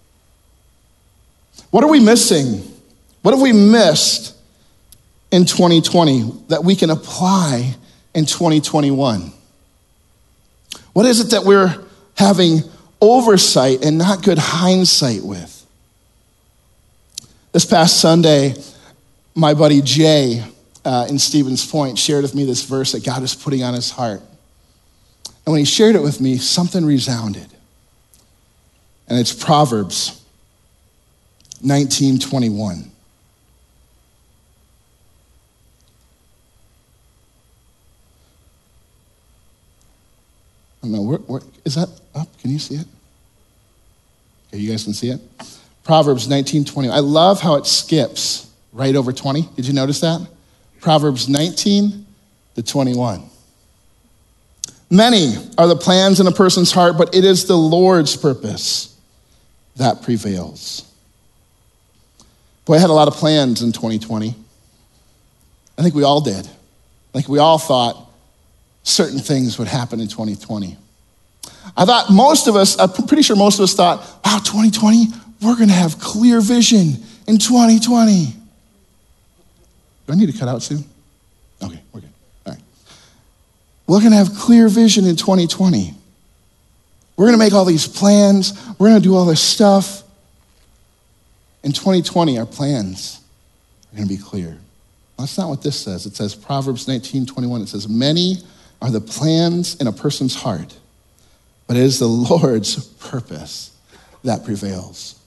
What 1.69 1.83
are 1.83 1.89
we 1.89 1.99
missing? 1.99 2.63
What 3.21 3.33
have 3.33 3.41
we 3.41 3.51
missed 3.53 4.35
in 5.31 5.45
2020 5.45 6.31
that 6.47 6.63
we 6.63 6.75
can 6.75 6.89
apply 6.89 7.75
in 8.15 8.25
2021? 8.25 9.31
What 10.93 11.05
is 11.05 11.19
it 11.19 11.31
that 11.31 11.43
we're 11.43 11.83
having 12.15 12.63
oversight 13.01 13.83
and 13.83 13.97
not 13.97 14.23
good 14.23 14.37
hindsight 14.37 15.23
with. 15.23 15.65
This 17.51 17.65
past 17.65 17.99
Sunday, 17.99 18.55
my 19.35 19.53
buddy 19.53 19.81
Jay 19.81 20.43
uh, 20.83 21.07
in 21.09 21.19
Stevens 21.19 21.65
Point 21.65 21.97
shared 21.97 22.23
with 22.23 22.35
me 22.35 22.45
this 22.45 22.63
verse 22.63 22.91
that 22.93 23.03
God 23.03 23.23
is 23.23 23.35
putting 23.35 23.63
on 23.63 23.73
his 23.73 23.91
heart. 23.91 24.21
And 25.45 25.53
when 25.53 25.59
he 25.59 25.65
shared 25.65 25.95
it 25.95 26.01
with 26.01 26.19
me, 26.19 26.37
something 26.37 26.85
resounded. 26.85 27.47
And 29.07 29.17
it's 29.17 29.33
Proverbs 29.33 30.21
1921. 31.61 32.91
I 40.83 40.87
don't 40.87 40.91
know, 40.91 41.01
where, 41.01 41.17
where, 41.19 41.41
is 41.65 41.75
that 41.75 41.89
up? 42.13 42.27
Can 42.39 42.51
you 42.51 42.59
see 42.59 42.75
it? 42.75 42.85
Okay, 44.49 44.61
you 44.61 44.69
guys 44.69 44.83
can 44.83 44.93
see 44.93 45.09
it? 45.09 45.21
Proverbs 45.83 46.27
19:20. 46.27 46.89
I 46.91 46.99
love 46.99 47.41
how 47.41 47.55
it 47.55 47.65
skips 47.65 48.51
right 48.73 48.95
over 48.95 49.13
20. 49.13 49.49
Did 49.55 49.67
you 49.67 49.73
notice 49.73 50.01
that? 50.01 50.27
Proverbs 50.81 51.27
19 51.29 52.05
to 52.55 52.63
21. 52.63 53.23
Many 54.89 55.35
are 55.57 55.67
the 55.67 55.75
plans 55.75 56.19
in 56.19 56.27
a 56.27 56.31
person's 56.31 56.71
heart, 56.71 56.97
but 56.97 57.15
it 57.15 57.25
is 57.25 57.45
the 57.45 57.57
Lord's 57.57 58.15
purpose 58.15 58.96
that 59.77 60.01
prevails. 60.01 60.91
Boy, 62.65 62.75
I 62.75 62.79
had 62.79 62.89
a 62.89 62.93
lot 62.93 63.07
of 63.07 63.13
plans 63.13 63.61
in 63.61 63.71
2020. 63.71 64.35
I 65.77 65.81
think 65.81 65.95
we 65.95 66.03
all 66.03 66.21
did. 66.21 66.45
I 66.45 67.13
think 67.13 67.29
we 67.29 67.39
all 67.39 67.57
thought 67.57 68.09
certain 68.83 69.19
things 69.19 69.57
would 69.57 69.67
happen 69.67 69.99
in 69.99 70.07
2020. 70.07 70.77
I 71.75 71.85
thought 71.85 72.09
most 72.09 72.47
of 72.47 72.55
us, 72.55 72.79
I'm 72.79 72.91
pretty 73.07 73.23
sure 73.23 73.35
most 73.35 73.59
of 73.59 73.63
us 73.63 73.73
thought, 73.73 73.99
wow, 74.25 74.39
2020, 74.43 75.07
we're 75.41 75.55
going 75.55 75.69
to 75.69 75.73
have 75.73 75.99
clear 75.99 76.41
vision 76.41 77.03
in 77.27 77.37
2020. 77.37 78.25
Do 80.07 80.13
I 80.13 80.15
need 80.15 80.31
to 80.31 80.37
cut 80.37 80.47
out 80.47 80.63
soon? 80.63 80.83
Okay, 81.61 81.79
we're 81.91 82.01
good. 82.01 82.09
All 82.45 82.53
right. 82.53 82.61
We're 83.87 83.99
going 83.99 84.11
to 84.11 84.17
have 84.17 84.33
clear 84.35 84.67
vision 84.69 85.05
in 85.05 85.15
2020. 85.15 85.93
We're 87.17 87.25
going 87.25 87.37
to 87.37 87.43
make 87.43 87.53
all 87.53 87.65
these 87.65 87.87
plans. 87.87 88.53
We're 88.79 88.89
going 88.89 89.01
to 89.01 89.07
do 89.07 89.15
all 89.15 89.25
this 89.25 89.41
stuff. 89.41 90.03
In 91.63 91.73
2020, 91.73 92.37
our 92.37 92.45
plans 92.45 93.21
are 93.91 93.97
going 93.97 94.07
to 94.07 94.15
be 94.15 94.21
clear. 94.21 94.57
That's 95.17 95.37
not 95.37 95.49
what 95.49 95.63
this 95.63 95.77
says. 95.77 96.05
It 96.05 96.15
says 96.15 96.35
Proverbs 96.35 96.87
19 96.87 97.25
21. 97.25 97.61
It 97.61 97.69
says, 97.69 97.89
Many 97.89 98.37
are 98.81 98.91
the 98.91 99.01
plans 99.01 99.75
in 99.75 99.87
a 99.87 99.91
person's 99.91 100.35
heart, 100.35 100.77
but 101.65 101.75
it 101.75 101.83
is 101.83 101.99
the 101.99 102.07
Lord's 102.07 102.85
purpose 102.85 103.75
that 104.23 104.45
prevails. 104.45 105.19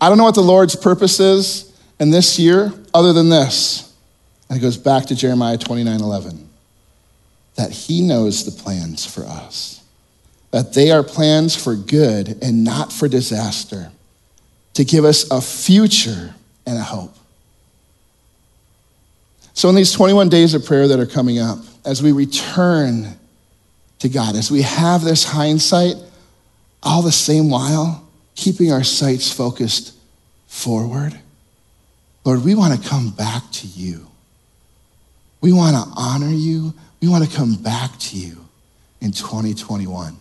I 0.00 0.08
don't 0.08 0.18
know 0.18 0.24
what 0.24 0.34
the 0.34 0.42
Lord's 0.42 0.74
purpose 0.74 1.20
is 1.20 1.72
in 2.00 2.10
this 2.10 2.38
year 2.38 2.72
other 2.92 3.12
than 3.12 3.28
this. 3.28 3.92
And 4.48 4.58
it 4.58 4.62
goes 4.62 4.76
back 4.76 5.06
to 5.06 5.14
Jeremiah 5.14 5.58
29 5.58 6.00
11. 6.00 6.48
That 7.56 7.70
he 7.70 8.02
knows 8.02 8.44
the 8.44 8.62
plans 8.62 9.06
for 9.06 9.24
us, 9.24 9.83
that 10.54 10.72
they 10.72 10.92
are 10.92 11.02
plans 11.02 11.56
for 11.56 11.74
good 11.74 12.38
and 12.40 12.62
not 12.62 12.92
for 12.92 13.08
disaster, 13.08 13.90
to 14.74 14.84
give 14.84 15.04
us 15.04 15.28
a 15.32 15.40
future 15.40 16.32
and 16.64 16.78
a 16.78 16.80
hope. 16.80 17.12
So, 19.52 19.68
in 19.68 19.74
these 19.74 19.90
21 19.90 20.28
days 20.28 20.54
of 20.54 20.64
prayer 20.64 20.86
that 20.86 21.00
are 21.00 21.06
coming 21.06 21.40
up, 21.40 21.58
as 21.84 22.04
we 22.04 22.12
return 22.12 23.18
to 23.98 24.08
God, 24.08 24.36
as 24.36 24.48
we 24.48 24.62
have 24.62 25.02
this 25.02 25.24
hindsight, 25.24 25.96
all 26.84 27.02
the 27.02 27.10
same 27.10 27.50
while 27.50 28.06
keeping 28.36 28.70
our 28.70 28.84
sights 28.84 29.32
focused 29.32 29.92
forward, 30.46 31.18
Lord, 32.24 32.44
we 32.44 32.54
want 32.54 32.80
to 32.80 32.88
come 32.88 33.10
back 33.10 33.42
to 33.54 33.66
you. 33.66 34.06
We 35.40 35.52
want 35.52 35.74
to 35.74 35.92
honor 35.96 36.30
you. 36.30 36.74
We 37.02 37.08
want 37.08 37.28
to 37.28 37.36
come 37.36 37.56
back 37.56 37.98
to 37.98 38.16
you 38.16 38.46
in 39.00 39.10
2021. 39.10 40.18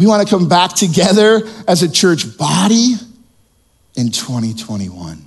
We 0.00 0.06
want 0.06 0.26
to 0.26 0.34
come 0.34 0.48
back 0.48 0.72
together 0.72 1.42
as 1.68 1.82
a 1.82 1.92
church 1.92 2.38
body 2.38 2.94
in 3.96 4.10
2021. 4.10 5.22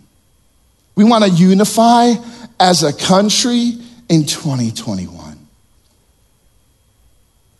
We 0.95 1.03
want 1.03 1.23
to 1.25 1.29
unify 1.29 2.13
as 2.59 2.81
a 2.81 2.91
country 2.91 3.73
in 4.09 4.25
2021. 4.25 5.37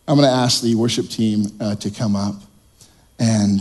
I'm 0.08 0.16
going 0.16 0.28
to 0.28 0.34
ask 0.34 0.60
the 0.60 0.74
worship 0.74 1.08
team 1.08 1.44
uh, 1.60 1.76
to 1.76 1.90
come 1.92 2.16
up 2.16 2.34
and 3.20 3.60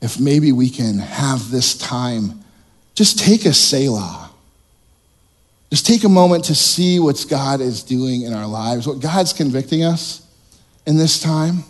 if 0.00 0.18
maybe 0.18 0.52
we 0.52 0.70
can 0.70 1.00
have 1.00 1.50
this 1.50 1.76
time, 1.76 2.42
just 2.94 3.18
take 3.18 3.44
a 3.44 3.52
Selah. 3.52 4.30
Just 5.68 5.84
take 5.84 6.04
a 6.04 6.08
moment 6.08 6.44
to 6.46 6.54
see 6.54 6.98
what 6.98 7.22
God 7.28 7.60
is 7.60 7.82
doing 7.82 8.22
in 8.22 8.32
our 8.32 8.46
lives, 8.46 8.86
what 8.86 9.00
God's 9.00 9.34
convicting 9.34 9.84
us 9.84 10.21
in 10.86 10.96
this 10.96 11.20
time, 11.20 11.64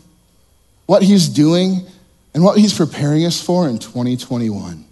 what 0.86 1.02
He's 1.02 1.28
doing, 1.28 1.86
and 2.34 2.42
what 2.42 2.58
He's 2.58 2.76
preparing 2.76 3.24
us 3.24 3.42
for 3.42 3.68
in 3.68 3.78
2021. 3.78 4.84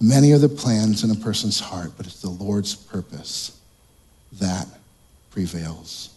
Many 0.00 0.32
are 0.32 0.38
the 0.38 0.48
plans 0.48 1.04
in 1.04 1.10
a 1.10 1.14
person's 1.14 1.60
heart, 1.60 1.92
but 1.96 2.06
it's 2.06 2.20
the 2.20 2.28
Lord's 2.28 2.74
purpose 2.74 3.56
that 4.40 4.66
prevails. 5.30 6.10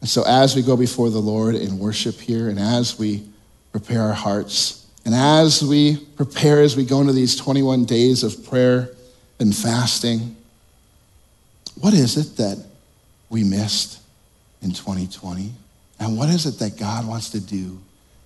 And 0.00 0.08
so, 0.08 0.22
as 0.26 0.56
we 0.56 0.62
go 0.62 0.76
before 0.76 1.10
the 1.10 1.20
Lord 1.20 1.54
in 1.54 1.78
worship 1.78 2.16
here, 2.16 2.48
and 2.48 2.58
as 2.58 2.98
we 2.98 3.22
prepare 3.72 4.02
our 4.02 4.14
hearts, 4.14 4.86
and 5.04 5.14
as 5.14 5.62
we 5.62 5.96
prepare 5.96 6.62
as 6.62 6.76
we 6.76 6.84
go 6.84 7.00
into 7.00 7.12
these 7.12 7.36
21 7.36 7.84
days 7.84 8.22
of 8.22 8.46
prayer 8.46 8.90
and 9.38 9.54
fasting, 9.54 10.36
what 11.80 11.92
is 11.92 12.16
it 12.16 12.36
that 12.38 12.64
we 13.28 13.44
missed 13.44 14.00
in 14.64 14.72
2020? 14.72 15.52
And 16.00 16.18
what 16.18 16.28
is 16.28 16.46
it 16.46 16.58
that 16.58 16.78
God 16.78 17.06
wants 17.06 17.30
to 17.30 17.40
do 17.40 17.78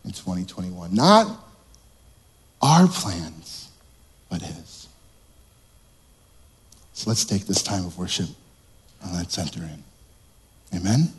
in 0.05 0.13
2021? 0.13 0.95
Not 0.95 1.27
our 2.63 2.87
plans 2.89 3.69
but 4.31 4.43
His. 4.43 4.89
So 6.93 7.11
let's 7.11 7.25
take 7.25 7.47
this 7.47 7.63
time 7.63 7.87
of 7.87 7.99
worship 7.99 8.29
and 9.03 9.13
let's 9.15 9.39
enter 9.39 9.61
in. 9.61 9.85
Amen. 10.79 11.13